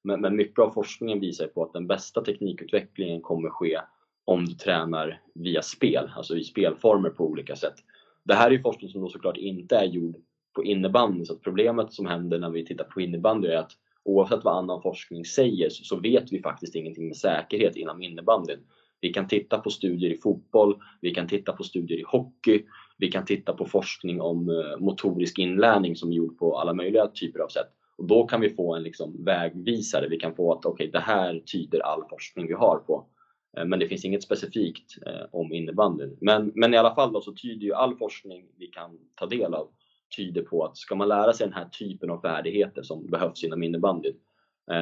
[0.03, 3.79] Men, men mycket av forskningen visar på att den bästa teknikutvecklingen kommer ske
[4.25, 7.75] om du tränar via spel, alltså i spelformer på olika sätt.
[8.23, 10.15] Det här är ju forskning som då såklart inte är gjord
[10.53, 13.71] på innebandy, så att problemet som händer när vi tittar på innebandy är att
[14.03, 18.59] oavsett vad annan forskning säger så vet vi faktiskt ingenting med säkerhet inom innebandyn.
[19.01, 22.63] Vi kan titta på studier i fotboll, vi kan titta på studier i hockey,
[22.97, 27.07] vi kan titta på forskning om eh, motorisk inlärning som är gjord på alla möjliga
[27.07, 27.67] typer av sätt.
[27.97, 30.99] Och då kan vi få en liksom vägvisare, vi kan få att okej, okay, det
[30.99, 33.07] här tyder all forskning vi har på.
[33.57, 36.17] Eh, men det finns inget specifikt eh, om innebandyn.
[36.21, 39.53] Men, men i alla fall då, så tyder ju all forskning vi kan ta del
[39.53, 39.69] av
[40.17, 43.63] tyder på att ska man lära sig den här typen av färdigheter som behövs inom
[43.63, 44.15] innebandyn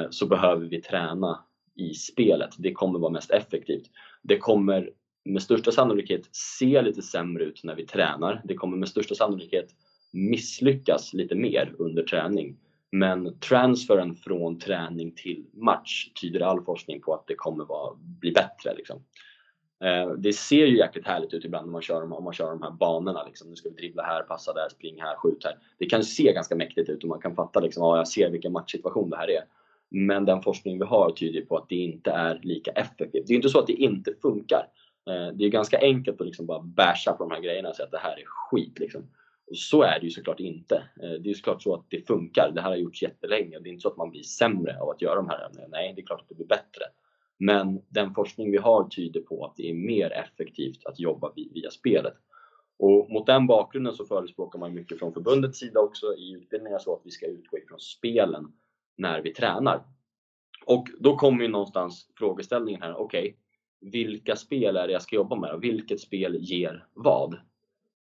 [0.09, 1.44] så behöver vi träna
[1.75, 2.49] i spelet.
[2.57, 3.89] Det kommer vara mest effektivt.
[4.21, 4.89] Det kommer
[5.25, 8.41] med största sannolikhet se lite sämre ut när vi tränar.
[8.43, 9.75] Det kommer med största sannolikhet
[10.15, 12.57] misslyckas lite mer under träning.
[12.91, 18.31] Men transferen från träning till match tyder all forskning på att det kommer vara, bli
[18.31, 18.75] bättre.
[18.75, 19.03] Liksom.
[19.83, 22.61] Eh, det ser ju jäkligt härligt ut ibland om man kör, om man kör de
[22.61, 23.23] här banorna.
[23.23, 23.49] Liksom.
[23.49, 25.57] Nu ska vi dribbla här, passa där, spring här, skjut här.
[25.77, 28.51] Det kan se ganska mäktigt ut och man kan fatta liksom, ja, jag ser vilken
[28.51, 29.43] matchsituation det här är.
[29.97, 33.27] Men den forskning vi har tyder på att det inte är lika effektivt.
[33.27, 34.67] Det är inte så att det inte funkar.
[35.09, 37.85] Eh, det är ganska enkelt att liksom bara basha på de här grejerna och säga
[37.85, 38.79] att det här är skit.
[38.79, 39.01] Liksom.
[39.47, 40.75] Och så är det ju såklart inte.
[40.75, 42.51] Eh, det är såklart så att det funkar.
[42.55, 43.59] Det här har gjorts jättelänge.
[43.59, 45.67] Det är inte så att man blir sämre av att göra de här ämnena.
[45.71, 46.83] Nej, det är klart att det blir bättre.
[47.37, 51.69] Men den forskning vi har tyder på att det är mer effektivt att jobba via
[51.69, 52.15] spelet.
[52.77, 56.93] Och mot den bakgrunden så förespråkar man mycket från förbundets sida också i utbildningar så
[56.93, 58.51] att vi ska utgå ifrån spelen
[58.95, 59.83] när vi tränar.
[60.65, 63.33] Och då kommer ju någonstans frågeställningen här, okej, okay,
[63.91, 65.59] vilka spel är det jag ska jobba med?
[65.61, 67.33] Vilket spel ger vad?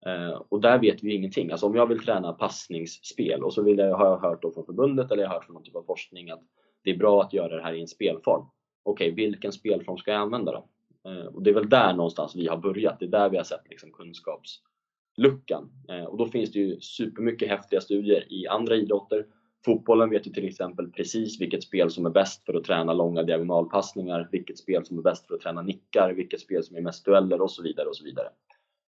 [0.06, 1.52] Eh, och där vet vi ingenting.
[1.52, 4.66] Alltså om jag vill träna passningsspel och så vill jag, har jag hört då från
[4.66, 6.42] förbundet eller jag har hört från någon typ av forskning att
[6.84, 8.46] det är bra att göra det här i en spelform.
[8.84, 10.68] Okej, okay, vilken spelform ska jag använda då?
[11.10, 13.00] Eh, och det är väl där någonstans vi har börjat.
[13.00, 15.72] Det är där vi har sett liksom kunskapsluckan.
[15.90, 19.26] Eh, och då finns det ju supermycket häftiga studier i andra idrotter
[19.66, 23.24] Fotbollen vet ju till exempel precis vilket spel som är bäst för att träna långa
[23.24, 27.06] diagonalpassningar, vilket spel som är bäst för att träna nickar, vilket spel som är mest
[27.06, 27.88] dueller och så vidare.
[27.88, 28.30] och så vidare.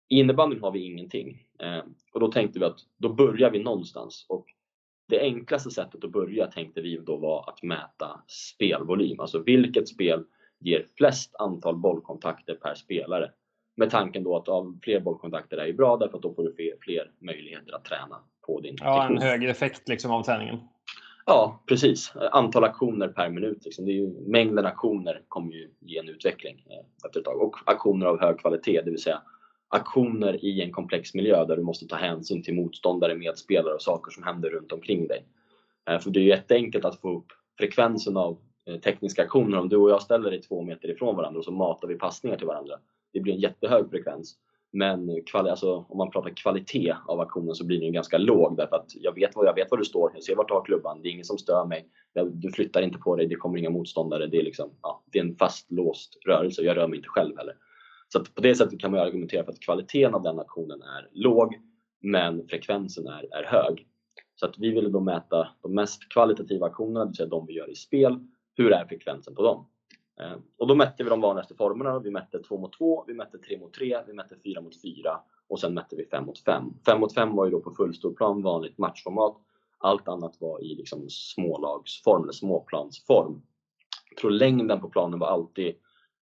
[0.09, 1.43] I innebandyn har vi ingenting.
[1.59, 4.25] Eh, och då tänkte vi att då börjar vi någonstans.
[4.29, 4.45] Och
[5.09, 9.19] det enklaste sättet att börja tänkte vi då var att mäta spelvolym.
[9.19, 10.23] Alltså vilket spel
[10.59, 13.31] ger flest antal bollkontakter per spelare.
[13.75, 16.53] Med tanken då att av fler bollkontakter är ju bra därför att då får du
[16.53, 20.59] fler, fler möjligheter att träna på din Ja, en högre effekt liksom av träningen.
[21.25, 22.13] Ja, precis.
[22.31, 23.65] Antal aktioner per minut.
[23.65, 23.85] Liksom.
[23.85, 27.41] Det är ju, mängden aktioner kommer ju ge en utveckling eh, efter ett tag.
[27.41, 29.21] Och aktioner av hög kvalitet, det vill säga
[29.69, 34.11] aktioner i en komplex miljö där du måste ta hänsyn till motståndare, medspelare och saker
[34.11, 35.25] som händer runt omkring dig.
[35.89, 39.57] Eh, för det är ju jätteenkelt att få upp frekvensen av eh, tekniska aktioner.
[39.57, 42.37] Om du och jag ställer dig två meter ifrån varandra och så matar vi passningar
[42.37, 42.75] till varandra.
[43.13, 44.35] Det blir en jättehög frekvens.
[44.71, 48.91] Men alltså, om man pratar kvalitet av aktionen så blir den ganska låg därför att
[48.95, 51.09] jag vet, var, jag vet var du står, jag ser vart du har klubban, det
[51.09, 51.87] är ingen som stör mig,
[52.31, 55.23] du flyttar inte på dig, det kommer inga motståndare, det är, liksom, ja, det är
[55.23, 57.53] en fastlåst rörelse och jag rör mig inte själv heller.
[58.07, 61.55] Så på det sättet kan man argumentera för att kvaliteten av den aktionen är låg
[62.01, 63.87] men frekvensen är, är hög.
[64.35, 67.53] Så att vi ville då mäta de mest kvalitativa aktionerna, det vill säga de vi
[67.53, 68.19] gör i spel.
[68.55, 69.67] Hur är frekvensen på dem?
[70.19, 71.99] Eh, och då mätte vi de vanligaste formerna.
[71.99, 75.19] Vi mätte 2 mot 2, vi mätte 3 mot 3, vi mätte 4 mot 4
[75.47, 76.63] och sen mätte vi 5 mot 5.
[76.85, 79.37] 5 mot 5 var ju då på fullstorplan, vanligt matchformat.
[79.77, 83.41] Allt annat var i liksom smålagsform eller småplansform.
[84.09, 85.75] Jag tror längden på planen var alltid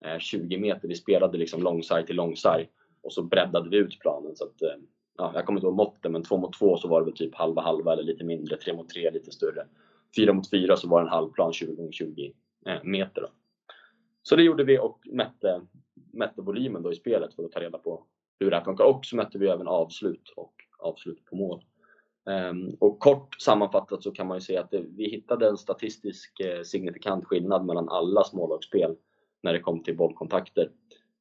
[0.06, 0.88] eh, 20 meter.
[0.88, 2.70] Vi spelade liksom långsarg till långsarg
[3.04, 4.36] och så breddade vi ut planen.
[4.36, 4.84] Så att, eh,
[5.18, 7.36] ja, jag kommer inte ihåg måtten, men 2 mot 2 så var det väl typ
[7.36, 8.58] halva halva eller lite mindre.
[8.58, 9.68] 3 mot 3 lite större.
[10.16, 12.34] 4 mot 4 så var det en halvplan 20 gånger 20
[12.84, 13.22] meter.
[13.22, 13.28] Då.
[14.30, 15.62] Så det gjorde vi och mätte,
[16.14, 18.04] mätte volymen då i spelet för att ta reda på
[18.40, 18.84] hur det här funkar.
[18.84, 21.64] Och så mätte vi även avslut och avslut på mål.
[22.30, 26.40] Ehm, och kort sammanfattat så kan man ju säga att det, vi hittade en statistisk
[26.40, 28.96] eh, signifikant skillnad mellan alla smålagsspel
[29.44, 30.72] när det kom till bollkontakter.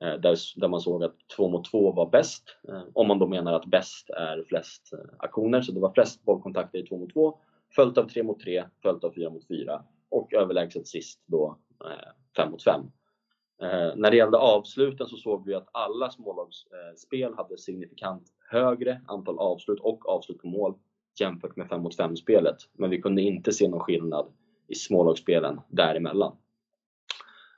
[0.05, 3.27] Eh, där, där man såg att 2 mot 2 var bäst, eh, om man då
[3.27, 5.63] menar att bäst är flest aktioner.
[5.63, 7.39] Så det var flest bollkontakter i 2 mot 2,
[7.75, 12.11] följt av 3 mot 3, följt av 4 mot 4 och överlägset sist då Eh,
[12.37, 12.81] fem mot fem.
[13.63, 19.39] Eh, när det gällde avsluten så såg vi att alla smålagsspel hade signifikant högre antal
[19.39, 20.75] avslut och avslut på mål
[21.21, 22.57] jämfört med 5 mot 5 spelet.
[22.73, 24.27] Men vi kunde inte se någon skillnad
[24.69, 26.37] i smålagsspelen däremellan.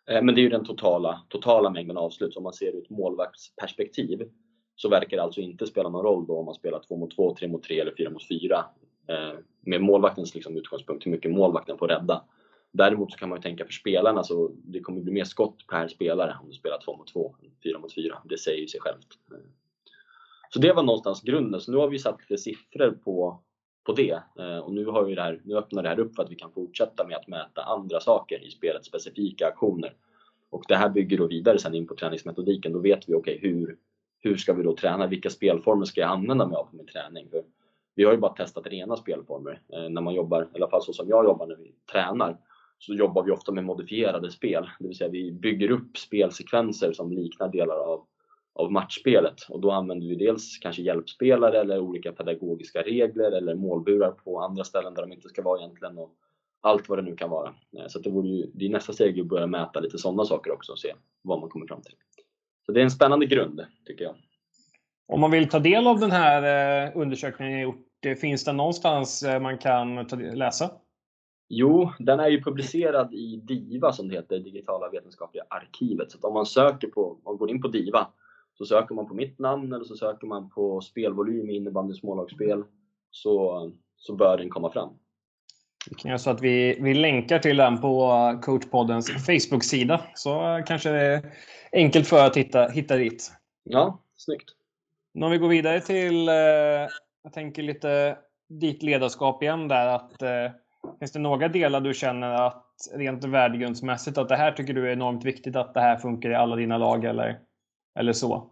[0.07, 2.33] Eh, men det är ju den totala, totala mängden avslut.
[2.33, 4.31] Så om man ser ur ett målvaktsperspektiv
[4.77, 7.35] så verkar det alltså inte spela någon roll då om man spelar 2 mot 2,
[7.35, 8.65] 3 mot 3 eller 4 mot 4.
[9.09, 12.25] Eh, med målvaktens liksom utgångspunkt, hur mycket målvakten får rädda.
[12.77, 15.89] Däremot så kan man ju tänka för spelarna så det kommer bli mer skott per
[15.89, 18.19] spelare om du spelar 2 mot 2, 4 mot 4.
[18.25, 19.07] Det säger ju sig självt.
[20.51, 21.61] Så det var någonstans grunden.
[21.61, 23.41] Så nu har vi satt siffror på
[23.87, 24.23] på det.
[24.39, 26.35] Eh, och nu, har vi det här, nu öppnar det här upp för att vi
[26.35, 29.95] kan fortsätta med att mäta andra saker i spelet, specifika aktioner.
[30.51, 32.73] Och det här bygger då vidare sen in på träningsmetodiken.
[32.73, 33.77] Då vet vi, okej, okay, hur,
[34.21, 35.07] hur ska vi då träna?
[35.07, 37.29] Vilka spelformer ska jag använda mig av på min träning?
[37.31, 37.43] För
[37.95, 39.61] vi har ju bara testat rena spelformer.
[39.73, 42.37] Eh, när man jobbar, i alla fall så som jag jobbar när vi tränar,
[42.79, 44.71] så jobbar vi ofta med modifierade spel.
[44.79, 48.07] Det vill säga vi bygger upp spelsekvenser som liknar delar av
[48.57, 54.11] av matchspelet och då använder vi dels kanske hjälpspelare eller olika pedagogiska regler eller målburar
[54.11, 56.15] på andra ställen där de inte ska vara egentligen och
[56.61, 57.55] allt vad det nu kan vara.
[57.79, 60.53] Eh, så det, vore ju, det är nästa steg att börja mäta lite sådana saker
[60.53, 61.95] också och se vad man kommer fram till.
[62.67, 64.15] Så det är en spännande grund tycker jag.
[65.09, 68.53] Om man vill ta del av den här eh, undersökningen ni gjort, eh, finns det
[68.53, 70.71] någonstans man kan läsa?
[71.49, 76.13] Jo, den är ju publicerad i DIVA som det heter, Digitala vetenskapliga arkivet.
[76.13, 78.07] Så om man söker på, om man går in på DIVA
[78.59, 82.65] så söker man på mitt namn eller så söker man på spelvolym i innebandy smålagsspel
[83.11, 84.89] så, så bör den komma fram.
[85.91, 88.11] Vi kan göra så att vi, vi länkar till den på
[88.43, 90.01] coachpoddens Facebook-sida.
[90.15, 91.33] Så kanske det är
[91.73, 93.33] enkelt för att hitta, hitta dit.
[93.65, 94.51] Ja, snyggt.
[95.25, 96.35] Om vi går vidare till, eh,
[97.23, 99.87] jag tänker lite ditt ledarskap igen där.
[99.87, 100.51] Att, eh,
[100.99, 104.93] finns det några delar du känner att rent värdegrundsmässigt att det här tycker du är
[104.93, 107.41] enormt viktigt att det här funkar i alla dina lag eller?
[107.99, 108.51] Eller så?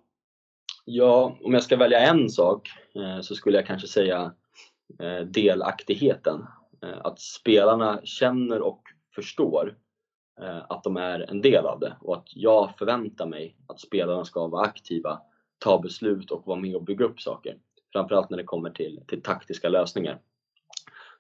[0.84, 4.32] Ja, om jag ska välja en sak eh, så skulle jag kanske säga
[4.98, 6.46] eh, delaktigheten.
[6.82, 8.82] Eh, att spelarna känner och
[9.14, 9.76] förstår
[10.68, 14.46] att de är en del av det och att jag förväntar mig att spelarna ska
[14.46, 15.20] vara aktiva,
[15.58, 17.56] ta beslut och vara med och bygga upp saker.
[17.92, 20.20] Framförallt när det kommer till, till taktiska lösningar.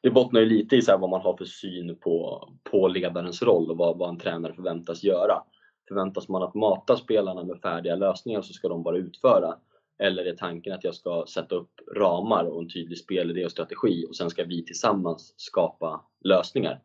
[0.04, 3.70] Det bottnar ju lite i så vad man har för syn på, på ledarens roll
[3.70, 5.42] och vad, vad en tränare förväntas göra.
[5.88, 9.54] Förväntas man att mata spelarna med färdiga lösningar så ska de bara utföra?
[9.98, 14.06] Eller är tanken att jag ska sätta upp ramar och en tydlig spelidé och strategi
[14.08, 16.80] och sen ska vi tillsammans skapa lösningar?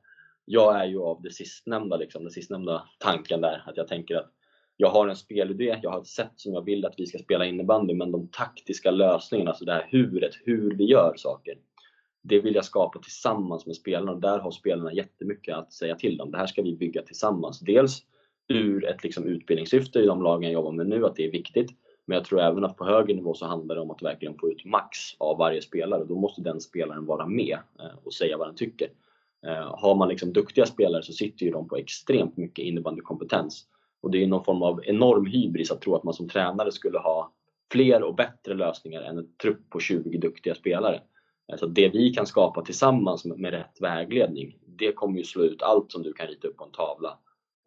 [0.45, 4.32] Jag är ju av det sistnämnda, liksom, den sistnämnda tanken där, att jag tänker att
[4.77, 7.45] jag har en spelidé, jag har ett sätt som jag vill att vi ska spela
[7.45, 11.55] innebandy, men de taktiska lösningarna, alltså det här huret, hur vi gör saker,
[12.21, 16.21] det vill jag skapa tillsammans med spelarna och där har spelarna jättemycket att säga till
[16.21, 16.32] om.
[16.32, 17.60] Det här ska vi bygga tillsammans.
[17.60, 18.03] Dels
[18.47, 21.71] ur ett liksom utbildningssyfte i de lagen jag jobbar med nu, att det är viktigt.
[22.05, 24.51] Men jag tror även att på högre nivå så handlar det om att verkligen få
[24.51, 26.05] ut max av varje spelare.
[26.05, 28.89] Då måste den spelaren vara med eh, och säga vad den tycker.
[29.45, 33.65] Eh, har man liksom duktiga spelare så sitter ju de på extremt mycket innebandykompetens.
[34.01, 36.99] Och det är någon form av enorm hybris att tro att man som tränare skulle
[36.99, 37.34] ha
[37.71, 41.01] fler och bättre lösningar än en trupp på 20 duktiga spelare.
[41.57, 45.91] Så det vi kan skapa tillsammans med rätt vägledning, det kommer ju slå ut allt
[45.91, 47.17] som du kan rita upp på en tavla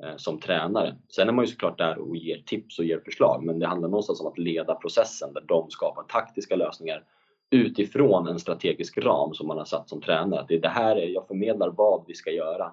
[0.02, 0.96] eh, som tränare.
[1.08, 3.88] Sen är man ju såklart där och ger tips och ger förslag, men det handlar
[3.88, 7.04] någonstans om att leda processen där de skapar taktiska lösningar
[7.50, 10.44] utifrån en strategisk ram som man har satt som tränare.
[10.48, 12.72] Det är det här jag förmedlar vad vi ska göra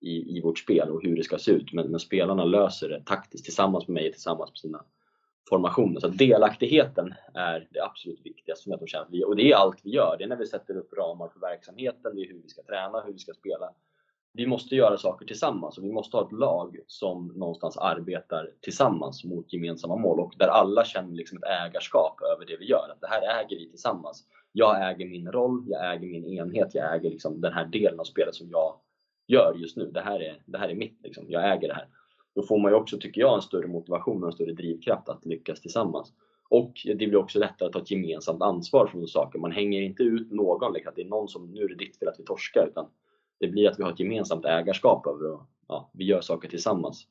[0.00, 3.02] i, i vårt spel och hur det ska se ut, men, men spelarna löser det
[3.04, 4.84] taktiskt tillsammans med mig, tillsammans med sina
[5.48, 6.00] formationen.
[6.00, 9.28] Så delaktigheten är det absolut viktigaste som jag tror känner.
[9.28, 10.16] Och det är allt vi gör.
[10.18, 13.00] Det är när vi sätter upp ramar för verksamheten, det är hur vi ska träna,
[13.00, 13.70] hur vi ska spela.
[14.32, 19.24] Vi måste göra saker tillsammans och vi måste ha ett lag som någonstans arbetar tillsammans
[19.24, 22.88] mot gemensamma mål och där alla känner liksom ett ägarskap över det vi gör.
[22.92, 24.24] Att det här äger vi tillsammans.
[24.52, 28.04] Jag äger min roll, jag äger min enhet, jag äger liksom den här delen av
[28.04, 28.76] spelet som jag
[29.26, 29.90] gör just nu.
[29.90, 31.24] Det här är, det här är mitt, liksom.
[31.28, 31.88] jag äger det här
[32.36, 35.26] då får man ju också, tycker jag, en större motivation och en större drivkraft att
[35.26, 36.12] lyckas tillsammans.
[36.48, 39.38] Och det blir också lättare att ta ett gemensamt ansvar för saker.
[39.38, 41.98] Man hänger inte ut någon, liksom, att det är någon som, nu är det ditt
[41.98, 42.86] fel att vi torskar, utan
[43.40, 47.06] det blir att vi har ett gemensamt ägarskap över och ja, vi gör saker tillsammans.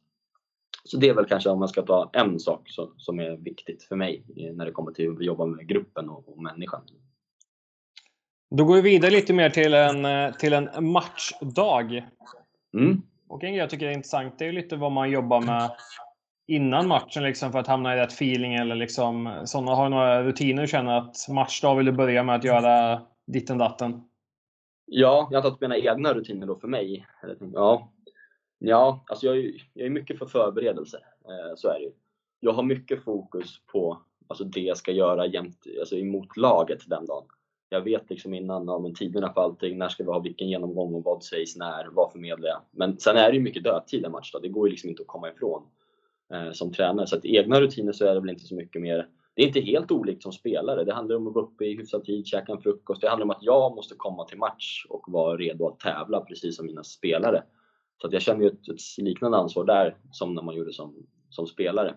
[0.84, 3.84] Så det är väl kanske om man ska ta en sak som, som är viktigt
[3.84, 6.82] för mig när det kommer till att jobba med gruppen och, och människan.
[8.56, 12.06] Då går vi vidare lite mer till en, till en matchdag.
[12.74, 13.02] Mm.
[13.28, 15.72] Och en grej jag tycker är intressant det är lite vad man jobbar med
[16.48, 20.62] innan matchen liksom för att hamna i rätt feeling eller liksom sådana har några rutiner
[20.62, 24.04] du känner att matchdag vill du börja med att göra ditten datten?
[24.86, 27.08] Ja, jag har tagit mina egna rutiner då för mig.
[27.54, 27.92] Ja,
[28.60, 30.98] ja alltså jag, är, jag är mycket för förberedelse.
[31.26, 31.92] Eh, så är det ju.
[32.40, 37.06] Jag har mycket fokus på alltså det jag ska göra jämt, alltså emot laget den
[37.06, 37.26] dagen
[37.70, 41.04] jag vet liksom innan om tiderna för allting, när ska vi ha vilken genomgång och
[41.04, 42.62] vad sägs när, vad förmedlar jag?
[42.72, 45.02] Men sen är det ju mycket dödtid en match då, det går ju liksom inte
[45.02, 45.64] att komma ifrån
[46.34, 47.08] eh, som tränare.
[47.08, 49.08] Så att egna rutiner så är det väl inte så mycket mer.
[49.36, 50.84] Det är inte helt olikt som spelare.
[50.84, 53.02] Det handlar om att vara uppe i hyfsad tid, käka en frukost.
[53.02, 56.56] Det handlar om att jag måste komma till match och vara redo att tävla precis
[56.56, 57.44] som mina spelare.
[58.02, 60.96] Så att jag känner ju ett, ett liknande ansvar där som när man gjorde som,
[61.30, 61.96] som spelare.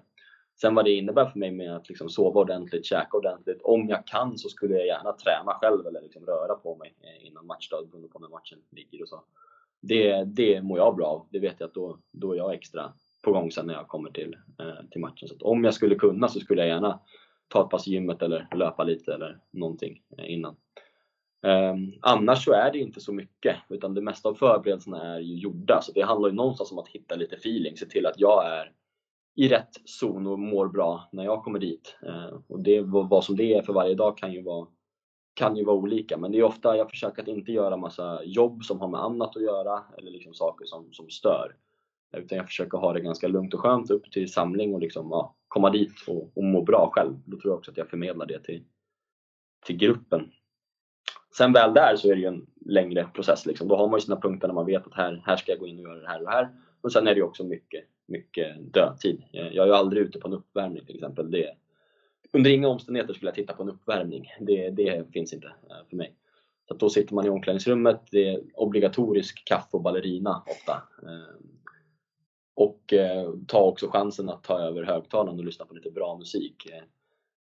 [0.60, 3.62] Sen vad det innebär för mig med att liksom sova ordentligt, käka ordentligt.
[3.62, 7.26] Om jag kan så skulle jag gärna träna själv eller liksom röra på mig eh,
[7.26, 9.22] innan matchdag beroende på när matchen ligger och så.
[9.80, 11.26] Det, det mår jag bra av.
[11.30, 12.92] Det vet jag att då, då är jag extra
[13.24, 15.28] på gång sen när jag kommer till, eh, till matchen.
[15.28, 17.00] Så om jag skulle kunna så skulle jag gärna
[17.48, 20.56] ta ett pass i gymmet eller löpa lite eller någonting eh, innan.
[21.42, 25.34] Um, annars så är det inte så mycket, utan det mesta av förberedelserna är ju
[25.34, 25.80] gjorda.
[25.82, 28.72] Så det handlar ju någonstans om att hitta lite feeling, se till att jag är
[29.38, 31.98] i rätt zon och mår bra när jag kommer dit.
[32.02, 34.66] Eh, och det, vad som det är för varje dag kan ju vara,
[35.34, 36.16] kan ju vara olika.
[36.16, 39.36] Men det är ofta, jag försöker att inte göra massa jobb som har med annat
[39.36, 41.56] att göra eller liksom saker som, som stör.
[42.16, 45.36] Utan jag försöker ha det ganska lugnt och skönt upp till samling och liksom, ja,
[45.48, 47.14] komma dit och, och må bra själv.
[47.24, 48.64] Då tror jag också att jag förmedlar det till,
[49.66, 50.30] till gruppen.
[51.36, 53.46] Sen väl där så är det ju en längre process.
[53.46, 53.68] Liksom.
[53.68, 55.66] Då har man ju sina punkter när man vet att här, här ska jag gå
[55.66, 56.48] in och göra det här och det här.
[56.82, 59.22] Men sen är det ju också mycket mycket dödtid.
[59.32, 61.30] Eh, jag är ju aldrig ute på en uppvärmning till exempel.
[61.30, 61.54] Det,
[62.32, 64.32] under inga omständigheter skulle jag titta på en uppvärmning.
[64.40, 66.14] Det, det finns inte eh, för mig.
[66.68, 70.72] Så då sitter man i omklädningsrummet, det är obligatorisk kaffe och ballerina ofta.
[71.02, 71.36] Eh,
[72.54, 72.94] och
[73.46, 76.68] ta också chansen att ta över högtalaren och lyssna på lite bra musik.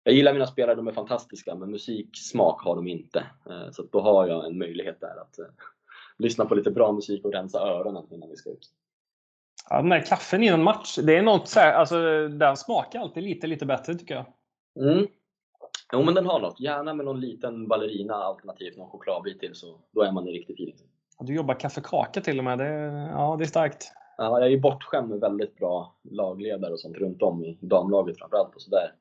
[0.03, 3.23] Jag gillar mina spelare, de är fantastiska, men musiksmak har de inte.
[3.71, 5.39] Så då har jag en möjlighet där att
[6.17, 8.69] lyssna på lite bra musik och rensa öronen innan vi ska ut.
[9.69, 13.23] Ja, den där kaffen innan match, det är något så här, alltså, den smakar alltid
[13.23, 14.25] lite, lite bättre tycker jag.
[14.89, 15.07] Mm.
[15.93, 16.59] Jo, men den har något.
[16.59, 20.53] Gärna med någon liten ballerina alternativt någon chokladbit till, så då är man i riktig
[20.53, 20.75] feeling.
[21.19, 22.57] du jobbar kaffekaka till och med.
[22.57, 22.67] Det,
[23.13, 23.91] ja, det är starkt.
[24.17, 28.55] Ja, jag är bortskämd med väldigt bra lagledare och sånt runt om i damlaget framförallt.
[28.55, 28.91] Och så där,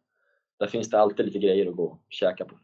[0.59, 2.55] där finns det alltid lite grejer att gå och käka på.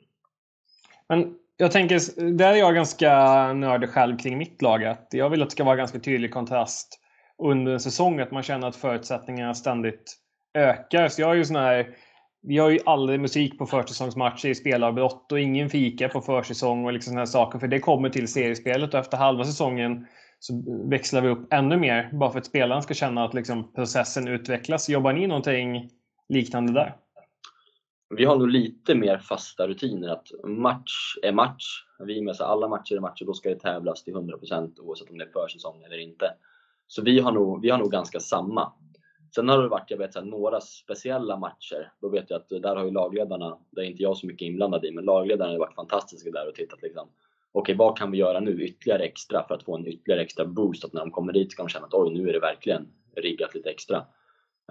[1.08, 3.12] Men jag tänker, där är jag ganska
[3.52, 4.96] nördig själv kring mitt lag.
[5.10, 7.01] Jag vill att det ska vara ganska tydlig kontrast
[7.38, 10.16] under en säsong att man känner att förutsättningarna ständigt
[10.54, 11.08] ökar.
[11.08, 11.94] Så jag är ju sån här
[12.42, 16.92] vi har ju aldrig musik på försäsongsmatcher i spelavbrott och ingen fika på försäsong och
[16.92, 17.58] liksom såna här saker.
[17.58, 20.06] För det kommer till seriespelet och efter halva säsongen
[20.38, 24.28] så växlar vi upp ännu mer bara för att spelaren ska känna att liksom, processen
[24.28, 24.88] utvecklas.
[24.88, 25.90] Jobbar ni någonting
[26.28, 26.96] liknande där?
[28.16, 31.64] Vi har nog lite mer fasta rutiner att match är match.
[32.06, 35.18] Vi med så alla matcher är matcher, då ska det tävlas till 100% oavsett om
[35.18, 36.34] det är försäsong eller inte.
[36.86, 38.72] Så vi har nog, vi har nog ganska samma.
[39.34, 41.92] Sen har det varit, jag vet, så här, några speciella matcher.
[42.00, 44.84] Då vet jag att där har ju lagledarna, det är inte jag så mycket inblandad
[44.84, 47.08] i, men lagledarna har varit fantastiska där och tittat liksom.
[47.52, 50.84] Okej, vad kan vi göra nu ytterligare extra för att få en ytterligare extra boost?
[50.84, 53.54] Att när de kommer dit ska de känna att oj, nu är det verkligen riggat
[53.54, 54.06] lite extra.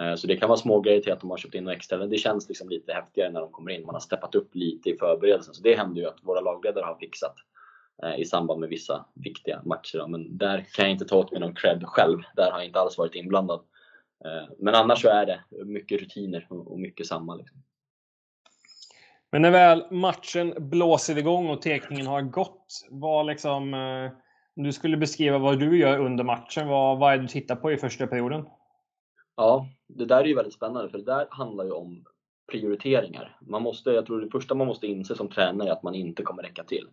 [0.01, 2.05] Eh, så det kan vara små grejer till att de har köpt in något extra.
[2.05, 3.85] Det känns liksom lite häftigare när de kommer in.
[3.85, 5.53] Man har steppat upp lite i förberedelsen.
[5.53, 7.35] Så det händer ju att våra lagledare har fixat
[8.17, 10.07] i samband med vissa viktiga matcher.
[10.07, 12.19] Men där kan jag inte ta åt mig någon cred själv.
[12.35, 13.59] Där har jag inte alls varit inblandad.
[14.25, 17.35] Eh, men annars så är det mycket rutiner och mycket samma.
[17.35, 17.57] Liksom.
[19.31, 23.73] Men när väl matchen blåser igång och teckningen har gått, vad liksom,
[24.55, 27.55] om du skulle beskriva vad du gör under matchen, vad, vad är det du tittar
[27.55, 28.45] på i första perioden?
[29.35, 32.05] Ja, det där är ju väldigt spännande för det där handlar ju om
[32.51, 33.37] prioriteringar.
[33.41, 36.23] Man måste, jag tror det första man måste inse som tränare är att man inte
[36.23, 36.87] kommer räcka till.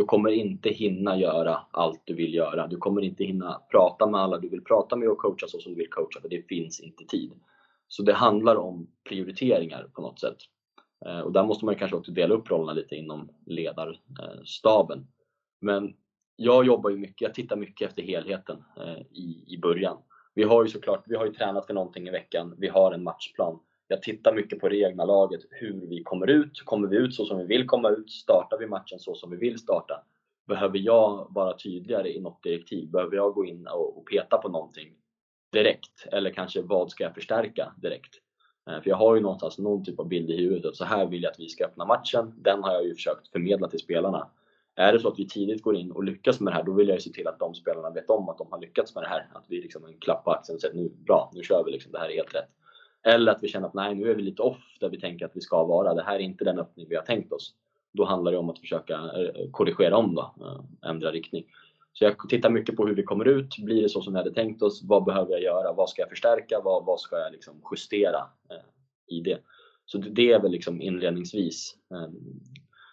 [0.00, 2.66] Du kommer inte hinna göra allt du vill göra.
[2.66, 5.72] Du kommer inte hinna prata med alla du vill prata med och coacha så som
[5.72, 7.32] du vill coacha för det finns inte tid.
[7.88, 10.36] Så det handlar om prioriteringar på något sätt.
[11.06, 15.06] Eh, och där måste man kanske också dela upp rollerna lite inom ledarstaben.
[15.60, 15.94] Men
[16.36, 19.96] jag jobbar ju mycket, jag tittar mycket efter helheten eh, i, i början.
[20.34, 22.54] Vi har ju såklart, vi har ju tränat för någonting i veckan.
[22.58, 23.60] Vi har en matchplan.
[23.90, 26.62] Jag tittar mycket på det egna laget, hur vi kommer ut.
[26.64, 28.10] Kommer vi ut så som vi vill komma ut?
[28.10, 30.04] Startar vi matchen så som vi vill starta?
[30.48, 32.90] Behöver jag vara tydligare i något direktiv?
[32.90, 34.88] Behöver jag gå in och peta på någonting
[35.52, 36.06] direkt?
[36.12, 38.14] Eller kanske vad ska jag förstärka direkt?
[38.70, 40.76] Eh, för jag har ju någonstans någon typ av bild i huvudet.
[40.76, 42.34] Så här vill jag att vi ska öppna matchen.
[42.36, 44.30] Den har jag ju försökt förmedla till spelarna.
[44.76, 46.88] Är det så att vi tidigt går in och lyckas med det här, då vill
[46.88, 49.08] jag ju se till att de spelarna vet om att de har lyckats med det
[49.08, 49.28] här.
[49.34, 51.92] Att vi liksom en klapp på axeln och säger nu, bra, nu kör vi liksom,
[51.92, 52.50] det här är helt rätt.
[53.02, 55.36] Eller att vi känner att nej, nu är vi lite off där vi tänker att
[55.36, 55.94] vi ska vara.
[55.94, 57.54] Det här är inte den öppning vi har tänkt oss.
[57.92, 61.44] Då handlar det om att försöka eh, korrigera om då, eh, ändra riktning.
[61.92, 63.56] Så jag tittar mycket på hur vi kommer ut.
[63.58, 64.82] Blir det så som vi hade tänkt oss?
[64.84, 65.72] Vad behöver jag göra?
[65.72, 66.60] Vad ska jag förstärka?
[66.64, 68.18] Vad, vad ska jag liksom justera
[68.50, 69.38] eh, i det?
[69.86, 72.40] Så det är väl liksom inledningsvis ehm,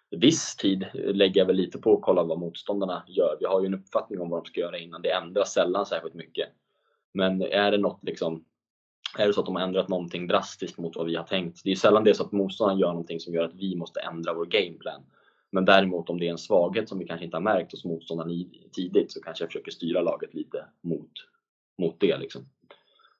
[0.10, 3.38] viss tid lägger jag väl lite på att kolla vad motståndarna gör.
[3.40, 5.02] Vi har ju en uppfattning om vad de ska göra innan.
[5.02, 6.50] Det ändras sällan särskilt mycket.
[7.14, 8.46] Men är det något liksom
[9.18, 11.62] är det så att de har ändrat någonting drastiskt mot vad vi har tänkt.
[11.64, 14.00] Det är sällan det är så att motståndaren gör någonting som gör att vi måste
[14.00, 15.04] ändra vår gameplan.
[15.52, 18.50] Men däremot om det är en svaghet som vi kanske inte har märkt hos motståndaren
[18.72, 21.12] tidigt så kanske jag försöker styra laget lite mot,
[21.78, 22.18] mot det.
[22.18, 22.46] Liksom.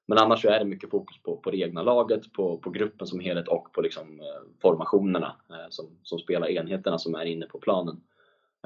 [0.08, 3.08] Men annars så är det mycket fokus på, på det egna laget, på, på gruppen
[3.08, 7.46] som helhet och på liksom, eh, formationerna eh, som, som spelar enheterna som är inne
[7.46, 8.02] på planen.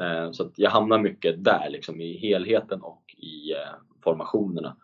[0.01, 4.77] Eh, så att jag hamnar mycket där, liksom, i helheten och i eh, formationerna.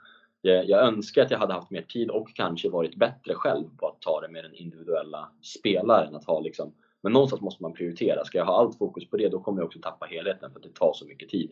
[0.47, 3.87] Eh, jag, önskar att jag hade haft mer tid och kanske varit bättre själv på
[3.87, 6.15] att ta det med den individuella spelaren.
[6.15, 8.25] Att ha liksom, men någonstans måste man prioritera.
[8.25, 10.63] Ska jag ha allt fokus på det, då kommer jag också tappa helheten för att
[10.63, 11.51] det tar så mycket tid.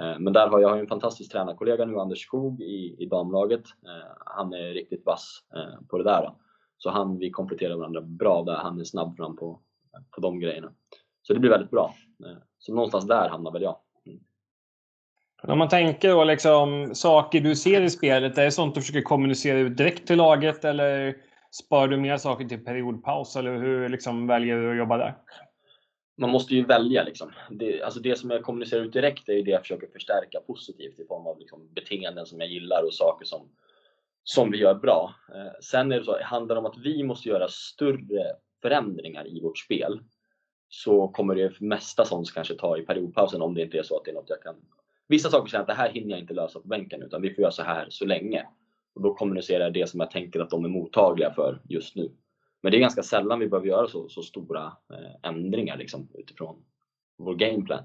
[0.00, 3.64] Eh, men där har jag en fantastisk tränarkollega nu, Anders Skog i, i damlaget.
[3.86, 5.42] Eh, han är riktigt vass
[5.88, 6.32] på det där.
[6.78, 8.56] Så han, vi kompletterar varandra bra där.
[8.56, 9.60] Han är snabb fram på,
[10.10, 10.72] på de grejerna.
[11.22, 11.94] Så det blir väldigt bra.
[12.58, 13.76] Så någonstans där hamnar väl jag.
[15.42, 19.02] Om man tänker då liksom saker du ser i spelet, är det sånt du försöker
[19.02, 21.16] kommunicera ut direkt till laget eller
[21.50, 25.14] sparar du mer saker till periodpaus eller hur liksom väljer du att jobba där?
[26.18, 27.02] man måste ju välja.
[27.02, 27.32] Liksom.
[27.50, 31.00] Det, alltså det som jag kommunicerar ut direkt är ju det jag försöker förstärka positivt
[31.00, 33.48] i form av liksom beteenden som jag gillar och saker som,
[34.24, 35.14] som vi gör bra.
[35.34, 38.32] Eh, sen är det så, handlar det om att vi måste göra större
[38.62, 40.00] förändringar i vårt spel
[40.68, 44.04] så kommer det mesta sånt kanske ta i periodpausen om det inte är så att
[44.04, 44.56] det är något jag kan...
[45.08, 47.34] Vissa saker känner jag att det här hinner jag inte lösa på bänken utan vi
[47.34, 48.46] får göra så här så länge.
[48.94, 52.12] Och då kommunicerar jag det som jag tänker att de är mottagliga för just nu.
[52.62, 56.64] Men det är ganska sällan vi behöver göra så, så stora eh, ändringar liksom, utifrån
[57.18, 57.84] vår gameplan.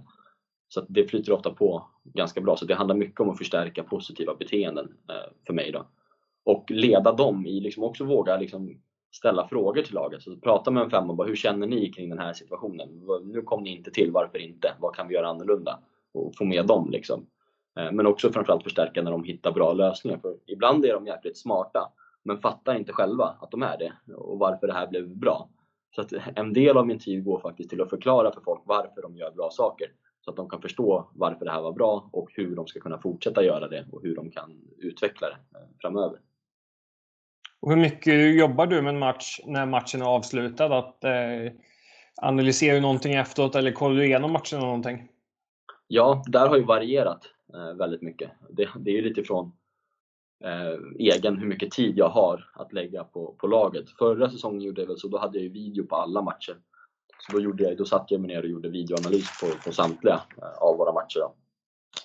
[0.68, 2.58] Så det flyter ofta på ganska bra.
[2.58, 5.72] Så det handlar mycket om att förstärka positiva beteenden eh, för mig.
[5.72, 5.88] Då.
[6.44, 10.22] Och leda dem i, liksom också våga liksom, ställa frågor till laget.
[10.22, 13.08] Så prata med en femma och bara, hur känner ni kring den här situationen?
[13.24, 14.74] Nu kom ni inte till, varför inte?
[14.80, 15.80] Vad kan vi göra annorlunda?
[16.14, 17.28] Och få med dem liksom.
[17.80, 20.18] Eh, men också framförallt förstärka när de hittar bra lösningar.
[20.18, 21.92] För ibland är de jäkligt smarta
[22.24, 25.50] men fattar inte själva att de är det och varför det här blev bra.
[25.96, 29.02] Så att en del av min tid går faktiskt till att förklara för folk varför
[29.02, 29.88] de gör bra saker
[30.22, 32.98] så att de kan förstå varför det här var bra och hur de ska kunna
[32.98, 36.20] fortsätta göra det och hur de kan utveckla det eh, framöver.
[37.60, 40.78] Och hur mycket jobbar du med en match när matchen är avslutad?
[40.78, 41.52] Att eh,
[42.22, 45.10] analysera någonting efteråt eller kollar du igenom matchen eller någonting?
[45.88, 47.30] Ja, där har ju varierat.
[47.54, 48.32] eh, väldigt mycket.
[48.50, 49.52] Det, det är ju lite från
[50.44, 53.90] eh, egen, hur mycket tid jag har att lägga på, på laget.
[53.90, 56.58] Förra säsongen gjorde jag väl så, då hade jag ju video på alla matcher.
[57.20, 60.22] Så då, gjorde jag, då satt jag mig ner och gjorde videoanalys på, på samtliga
[60.38, 61.20] eh, av våra matcher.
[61.20, 61.36] Då.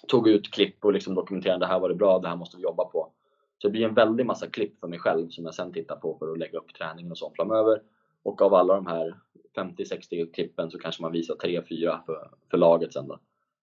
[0.08, 2.62] Tog ut klipp och liksom dokumenterade, det här var det bra, det här måste vi
[2.62, 3.12] jobba på.
[3.58, 6.16] Så det blir en väldig massa klipp för mig själv som jag sen tittar på
[6.18, 7.82] för att lägga upp träningen och så framöver.
[8.22, 9.14] Och av alla de här
[9.56, 13.18] 50-60 klippen så kanske man visar 3-4 för, för laget sen då,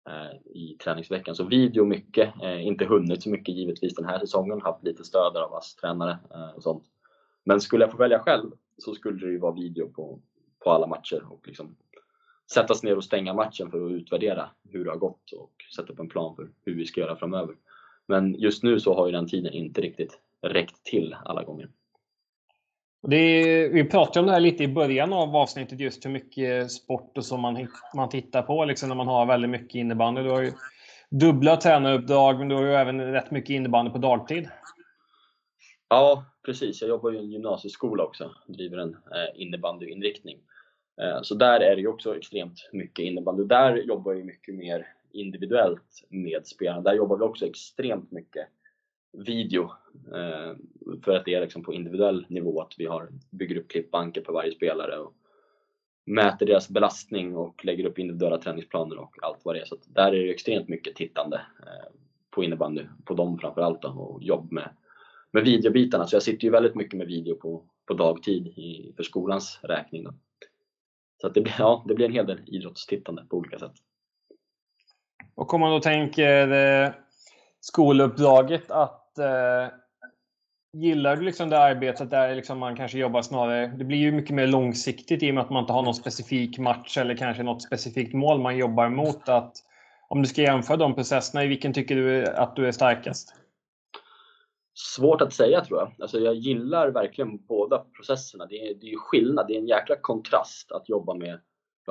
[0.10, 1.36] Eh, i träningsveckan.
[1.36, 5.38] Så video mycket, eh, inte hunnit så mycket givetvis den här säsongen, haft lite stöd
[5.38, 6.84] av oss tränare eh, och sånt.
[7.44, 10.20] Men skulle jag få välja själv så skulle det ju vara video på,
[10.64, 11.76] på alla matcher och liksom
[12.54, 15.94] sätta sig ner och stänga matchen för att utvärdera hur det har gått och sätta
[15.94, 17.56] upp en plan för hur vi ska göra framöver.
[18.08, 21.70] Men just nu så har ju den tiden inte riktigt räckt till alla gånger.
[23.14, 27.18] Är, vi pratade om det här lite i början av avsnittet, just hur mycket sport
[27.18, 30.22] och så man, man tittar på liksom när man har väldigt mycket innebandy.
[30.22, 30.52] Du har ju
[31.10, 34.50] dubbla tränaruppdrag, men du har ju även rätt mycket innebandy på dagtid.
[35.90, 36.82] Ja, precis.
[36.82, 40.38] Jag jobbar ju i en gymnasieskola också, driver en eh, innebandyinriktning.
[41.02, 43.44] Eh, så där är det ju också extremt mycket innebandy.
[43.44, 46.82] Där jobbar jag mycket mer individuellt med spelarna.
[46.82, 48.48] Där jobbar vi också extremt mycket
[49.18, 49.64] video
[50.14, 50.54] eh,
[51.04, 54.34] för att det är liksom på individuell nivå att vi har, bygger upp klippbanker på
[54.34, 55.14] varje spelare och
[56.06, 59.66] mäter deras belastning och lägger upp individuella träningsplaner och allt vad det är.
[59.66, 61.92] Så där är det extremt mycket tittande eh,
[62.30, 64.70] på innebandy, på dem framförallt då, och jobb med,
[65.32, 66.08] med videobitarna.
[66.08, 70.04] Så jag sitter ju väldigt mycket med video på, på dagtid i, för skolans räkning.
[70.04, 70.14] Då.
[71.22, 73.74] Så att det, blir, ja, det blir en hel del idrottstittande på olika sätt.
[75.36, 76.92] Och om man då tänker eh,
[77.60, 79.68] skoluppdraget att eh,
[80.78, 83.68] Gillar du liksom det arbetet där liksom man kanske jobbar snarare...
[83.68, 86.60] Det blir ju mycket mer långsiktigt i och med att man inte har någon specifik
[86.60, 89.30] match eller kanske något specifikt mål man jobbar mot.
[89.30, 89.54] Att,
[90.10, 93.36] om du ska jämföra de processerna, i vilken tycker du att du är starkast?
[94.74, 95.96] Svårt att säga tror jag.
[96.00, 98.46] Alltså jag gillar verkligen båda processerna.
[98.46, 101.40] Det är, det är skillnad, det är en jäkla kontrast att jobba med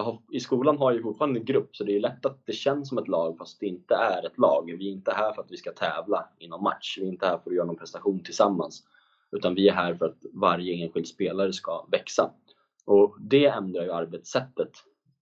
[0.02, 2.88] har, I skolan har jag fortfarande en grupp så det är lätt att det känns
[2.88, 4.74] som ett lag fast det inte är ett lag.
[4.78, 6.98] Vi är inte här för att vi ska tävla i någon match.
[7.00, 8.82] Vi är inte här för att göra någon prestation tillsammans.
[9.32, 12.30] Utan vi är här för att varje enskild spelare ska växa.
[12.84, 14.70] Och det ändrar ju arbetssättet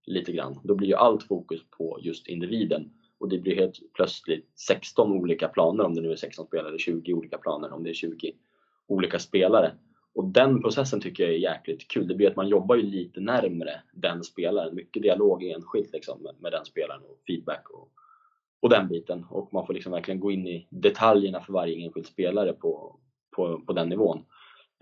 [0.06, 0.60] lite grann.
[0.64, 2.92] Då blir ju allt fokus på just individen.
[3.18, 7.14] Och det blir helt plötsligt 16 olika planer om det nu är 16 spelare, 20
[7.14, 8.32] olika planer om det är 20
[8.86, 9.72] olika spelare.
[10.14, 12.08] Och den processen tycker jag är jäkligt kul.
[12.08, 14.74] Det blir att man jobbar ju lite närmre den spelaren.
[14.74, 17.88] Mycket dialog enskilt liksom med, med den spelaren och feedback och,
[18.60, 19.26] och den biten.
[19.30, 22.98] Och man får liksom verkligen gå in i detaljerna för varje enskild spelare på,
[23.36, 24.24] på, på den nivån.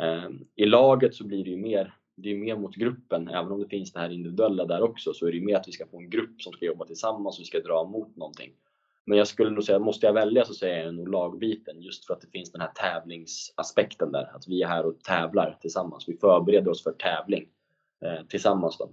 [0.03, 3.28] Eh, I laget så blir det ju mer, det är mer mot gruppen.
[3.28, 5.68] Även om det finns det här individuella där också så är det ju mer att
[5.68, 8.53] vi ska få en grupp som ska jobba tillsammans och vi ska dra mot någonting.
[9.11, 12.14] Men jag skulle nog säga, måste jag välja så säger jag nog lagbiten just för
[12.14, 14.36] att det finns den här tävlingsaspekten där.
[14.36, 16.08] Att vi är här och tävlar tillsammans.
[16.08, 17.48] Vi förbereder oss för tävling
[18.04, 18.78] eh, tillsammans.
[18.78, 18.90] Då.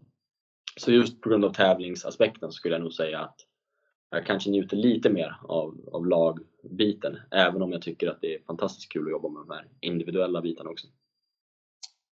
[0.79, 3.35] Så just på grund av tävlingsaspekten skulle jag nog säga att
[4.09, 7.17] jag kanske njuter lite mer av, av lagbiten.
[7.31, 10.41] Även om jag tycker att det är fantastiskt kul att jobba med de här individuella
[10.41, 10.87] bitarna också.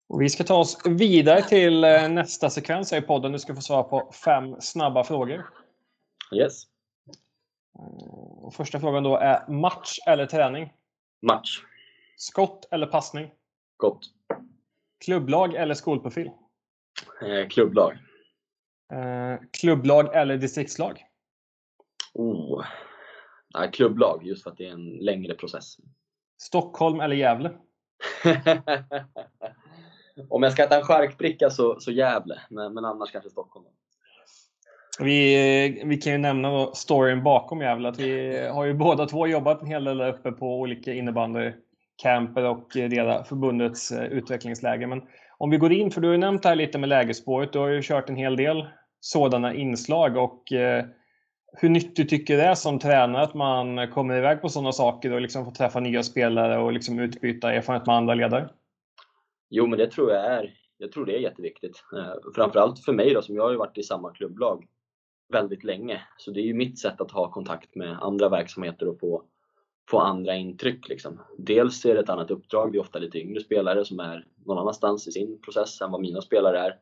[0.09, 3.31] Och vi ska ta oss vidare till eh, nästa sekvens i podden.
[3.31, 5.49] Du ska få svara på fem snabba frågor.
[6.35, 6.70] Yes.
[7.79, 10.73] Eh, och första frågan då är match eller träning?
[11.21, 11.63] Match.
[12.15, 13.31] Skott eller passning?
[13.77, 14.01] Skott.
[15.05, 16.31] Klubblag eller skolprofil?
[17.21, 17.97] Eh, klubblag.
[18.93, 21.05] Eh, klubblag eller distriktslag?
[22.13, 22.65] Oh.
[23.53, 25.77] Nej, klubblag, just för att det är en längre process.
[26.41, 27.51] Stockholm eller Gävle?
[30.29, 33.65] Om jag ska äta en charkbricka så, så Gävle, men, men annars kanske Stockholm.
[34.99, 37.89] Vi, vi kan ju nämna storyn bakom Gävle.
[37.89, 42.43] Att vi har ju båda två jobbat en hel del där uppe på olika innebandycamper
[42.43, 44.87] och delar förbundets eh, utvecklingsläger.
[44.87, 45.01] Men
[45.37, 47.53] om vi går in, för du har ju nämnt det här lite med lägerspåret.
[47.53, 48.65] Du har ju kört en hel del
[48.99, 50.17] sådana inslag.
[50.17, 50.85] och eh,
[51.53, 55.13] hur nyttigt tycker du det är som tränare att man kommer iväg på sådana saker
[55.13, 58.49] och liksom får träffa nya spelare och liksom utbyta erfarenhet med andra ledare?
[59.49, 60.53] Jo, men det tror jag är.
[60.77, 61.83] Jag tror det är jätteviktigt.
[61.97, 64.65] Eh, framförallt för mig då, som jag har ju varit i samma klubblag
[65.31, 66.01] väldigt länge.
[66.17, 69.23] Så det är ju mitt sätt att ha kontakt med andra verksamheter och få,
[69.89, 70.89] få andra intryck.
[70.89, 71.19] Liksom.
[71.37, 74.57] Dels är det ett annat uppdrag, det är ofta lite yngre spelare som är någon
[74.57, 76.79] annanstans i sin process än vad mina spelare är.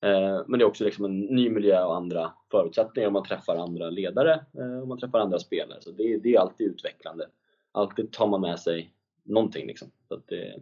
[0.00, 3.56] Eh, men det är också liksom en ny miljö och andra förutsättningar om man träffar
[3.56, 5.80] andra ledare eh, och man träffar andra spelare.
[5.80, 7.26] Så det, det är alltid utvecklande.
[7.72, 9.66] Alltid tar man med sig någonting.
[9.66, 9.90] Liksom.
[10.08, 10.58] Så det,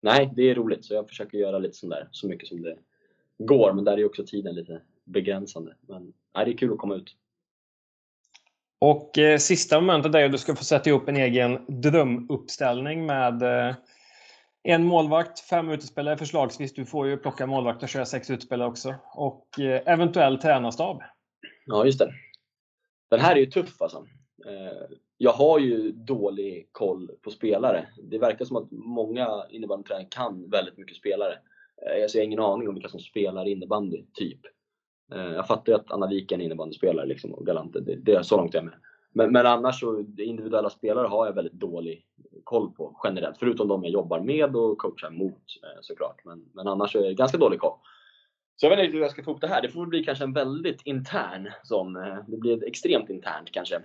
[0.00, 0.84] nej, det är roligt.
[0.84, 2.76] Så jag försöker göra lite sånt där så mycket som det
[3.38, 3.72] går.
[3.72, 5.74] Men där är också tiden lite begränsande.
[5.80, 7.16] Men nej, det är kul att komma ut.
[8.78, 13.42] Och eh, sista momentet är att du ska få sätta ihop en egen drömuppställning med
[13.42, 13.74] eh,
[14.62, 16.74] en målvakt, fem utespelare förslagsvis.
[16.74, 18.94] Du får ju plocka målvakt och köra sex utespelare också.
[19.14, 21.02] Och eh, eventuell tränarstab.
[21.66, 22.12] Ja, just det.
[23.10, 24.06] Den här är ju tuff alltså.
[24.46, 27.88] Eh, jag har ju dålig koll på spelare.
[28.02, 31.32] Det verkar som att många innebandytränare kan väldigt mycket spelare.
[31.86, 34.40] Eh, jag har ingen aning om vilka som spelar innebandy, typ.
[35.12, 38.14] Eh, jag fattar ju att Anna Wijk är en innebandyspelare liksom, och Galante, det, det
[38.14, 38.74] är så långt jag är med.
[39.12, 42.06] Men, men annars så, individuella spelare har jag väldigt dålig
[42.44, 43.38] koll på generellt.
[43.38, 46.24] Förutom de jag jobbar med och coachar mot eh, såklart.
[46.24, 47.78] Men, men annars är det ganska dålig koll.
[48.56, 49.62] Så jag vet inte hur jag ska få ihop det här.
[49.62, 51.96] Det får bli kanske en väldigt intern sån.
[51.96, 53.82] Eh, det blir extremt internt kanske.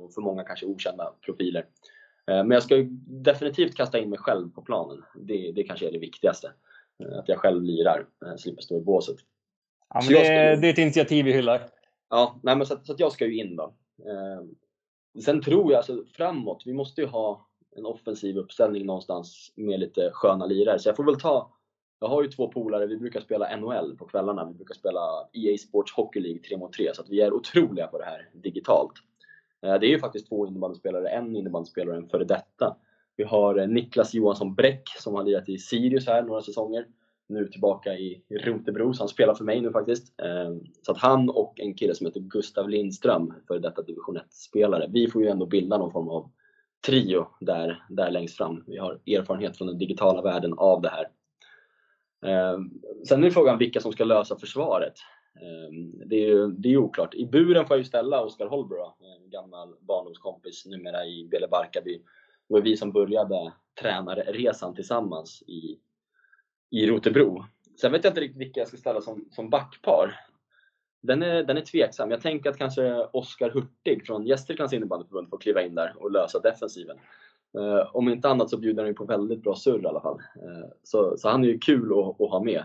[0.00, 1.66] Och för många kanske okända profiler.
[2.26, 2.74] Men jag ska
[3.06, 5.04] definitivt kasta in mig själv på planen.
[5.14, 6.52] Det, det kanske är det viktigaste.
[7.18, 8.06] Att jag själv lirar,
[8.36, 9.16] slipper stå i båset.
[9.94, 11.60] Ja, det, det, är ett initiativ vi hyllar.
[12.10, 13.74] Ja, nej, men så, så jag ska ju in då.
[15.24, 20.10] Sen tror jag, alltså framåt, vi måste ju ha en offensiv uppställning någonstans med lite
[20.12, 20.78] sköna lirare.
[20.78, 21.50] Så jag får väl ta
[22.00, 24.44] jag har ju två polare, vi brukar spela NHL på kvällarna.
[24.44, 25.00] Vi brukar spela
[25.32, 28.28] EA Sports Hockey League 3 mot 3 så att vi är otroliga på det här
[28.32, 28.92] digitalt.
[29.62, 32.76] Eh, det är ju faktiskt två innebandyspelare, en innebandyspelare och en före detta.
[33.16, 36.86] Vi har eh, Niklas Johansson Bräck som har lirat i Sirius här några säsonger.
[37.30, 40.20] Nu tillbaka i Rotebro, så han spelar för mig nu faktiskt.
[40.20, 44.86] Ehm, så att han och en kille som heter Gustav Lindström, före detta division 1-spelare.
[44.92, 46.30] Vi får ju ändå bilda någon form av
[46.86, 48.64] trio där, där längst fram.
[48.66, 51.08] Vi har erfarenhet från den digitala världen av det här.
[52.26, 52.70] Ehm,
[53.08, 54.94] sen är frågan vilka som ska lösa försvaret.
[55.40, 57.14] Ehm, det är ju det är oklart.
[57.14, 62.02] I buren får jag ju ställa Oskar Holbro, en gammal barndomskompis numera i Bele Barkarby.
[62.48, 65.78] Det var vi som började tränarresan tillsammans i,
[66.70, 67.44] i Rotebro.
[67.80, 70.14] Sen vet jag inte riktigt vilka jag ska ställa som, som backpar.
[71.02, 72.10] Den är, den är tveksam.
[72.10, 76.38] Jag tänker att kanske Oskar Hurtig från Gästriklands innebandyförbund får kliva in där och lösa
[76.38, 76.96] defensiven.
[77.58, 80.16] Uh, om inte annat så bjuder han ju på väldigt bra surr i alla fall.
[80.16, 82.64] Uh, så, så, han är ju kul att, att ha med.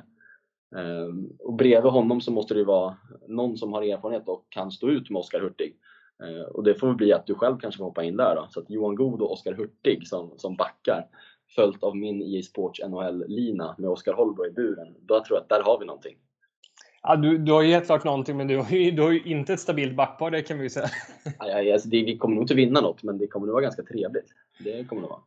[0.75, 2.95] Uh, och bredvid honom så måste det ju vara
[3.27, 5.77] någon som har erfarenhet och kan stå ut med Oskar Hurtig.
[6.51, 8.47] och det får väl bli att du själv kanske får hoppa in där då.
[8.49, 11.07] Så att Johan God och Oskar Hurtig som, som backar.
[11.55, 14.95] Följt av min EA Sports NHL-lina med Oskar Holbro i buren.
[14.99, 16.17] Då tror jag att där har vi någonting.
[17.03, 19.23] Ja, du, du har ju helt klart någonting, men du har ju, du har ju
[19.23, 20.89] inte ett stabilt backpar, det kan vi ju säga.
[21.39, 23.83] Ja, alltså det, vi kommer nog inte vinna något, men det kommer nog vara ganska
[23.83, 24.25] trevligt.
[24.59, 25.19] Det kommer det vara.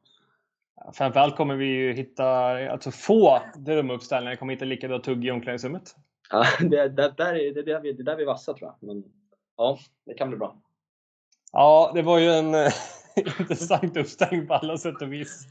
[0.92, 2.26] Framförallt kommer vi ju hitta,
[2.70, 5.96] alltså få drömuppställningar kommer hitta lika bra tugg i omklädningsrummet.
[6.30, 8.88] Ja, det, det, där är, det, där vi, det där vi är vassa tror jag.
[8.88, 9.04] Men
[9.56, 10.56] ja, det kan bli bra.
[11.52, 12.52] Ja, det var ju en
[13.38, 15.48] intressant uppställning på alla sätt och vis.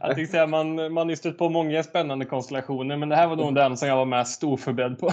[0.00, 3.54] Jag säga, man, man har stött på många spännande konstellationer, men det här var nog
[3.54, 5.12] den som jag var mest oförberedd på.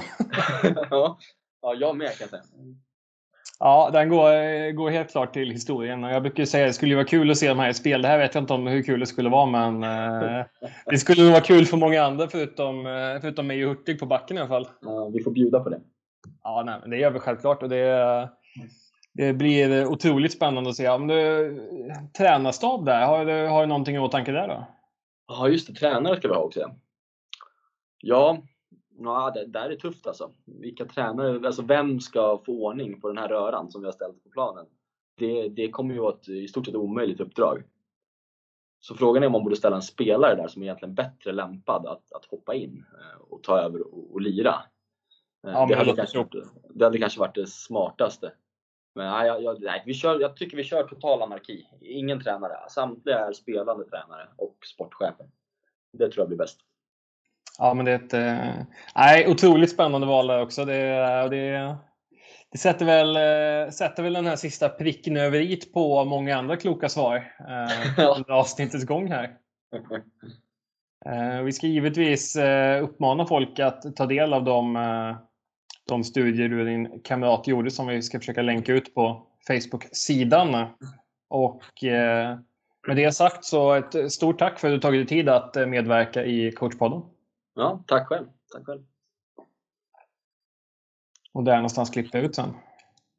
[0.90, 1.18] ja,
[1.62, 2.42] ja, jag med kan jag.
[3.60, 6.04] Ja, den går, går helt klart till historien.
[6.04, 8.02] Och jag brukar säga att det skulle vara kul att se de här i spel.
[8.02, 10.46] Det här vet jag inte om hur kul det skulle vara, men eh,
[10.86, 14.06] det skulle nog vara kul för många andra förutom, eh, förutom mig och Hurtig på
[14.06, 14.68] backen i alla fall.
[14.82, 15.80] Ja, vi får bjuda på det.
[16.44, 17.64] Ja, nej, det gör vi självklart.
[17.64, 18.30] Och det,
[19.16, 20.90] det blir otroligt spännande att se.
[20.90, 21.18] Om du,
[22.18, 24.66] tränarstab där, har du, har du någonting i åtanke där då?
[25.28, 25.74] Ja, just det.
[25.74, 26.72] Tränare ska vi ha också.
[28.02, 28.38] Ja,
[28.98, 30.32] Ja, det där är tufft alltså.
[30.46, 34.24] Vilka tränare, alltså vem ska få ordning på den här röran som vi har ställt
[34.24, 34.66] på planen?
[35.18, 37.64] Det, det kommer ju vara ett i stort sett omöjligt uppdrag.
[38.80, 41.86] Så frågan är om man borde ställa en spelare där som är egentligen bättre lämpad
[41.86, 44.56] att, att hoppa in eh, och ta över och, och lira.
[45.48, 46.26] Eh, ja, det, hade kanske,
[46.70, 48.32] det hade kanske varit det smartaste.
[48.96, 51.68] Men nej, jag, nej, vi kör, jag tycker vi kör total anarki.
[51.82, 52.70] Ingen tränare.
[52.70, 55.26] Samtliga är spelande tränare och sportchefer.
[55.94, 56.60] Det tror jag blir bäst.
[57.58, 58.66] Ja, men det är ett eh,
[58.96, 60.66] nej, otroligt spännande val där också.
[60.66, 60.82] Det,
[61.30, 61.76] det,
[62.52, 66.58] det sätter, väl, eh, sätter väl den här sista pricken över it på många andra
[66.58, 69.38] kloka svar eh, under avsnittets gång här.
[71.06, 72.38] Eh, vi ska givetvis
[72.82, 74.76] uppmana folk att ta del av de,
[75.88, 80.68] de studier du och din kamrat gjorde som vi ska försöka länka ut på Facebook-sidan.
[81.30, 82.40] Och eh,
[82.88, 86.26] med det sagt så ett stort tack för att du tagit dig tid att medverka
[86.26, 87.02] i coachpodden.
[87.56, 88.26] Ja, tack själv.
[88.54, 88.84] Tack själv.
[91.34, 92.54] Och där någonstans klippa ut sen.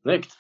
[0.03, 0.39] Snyggt!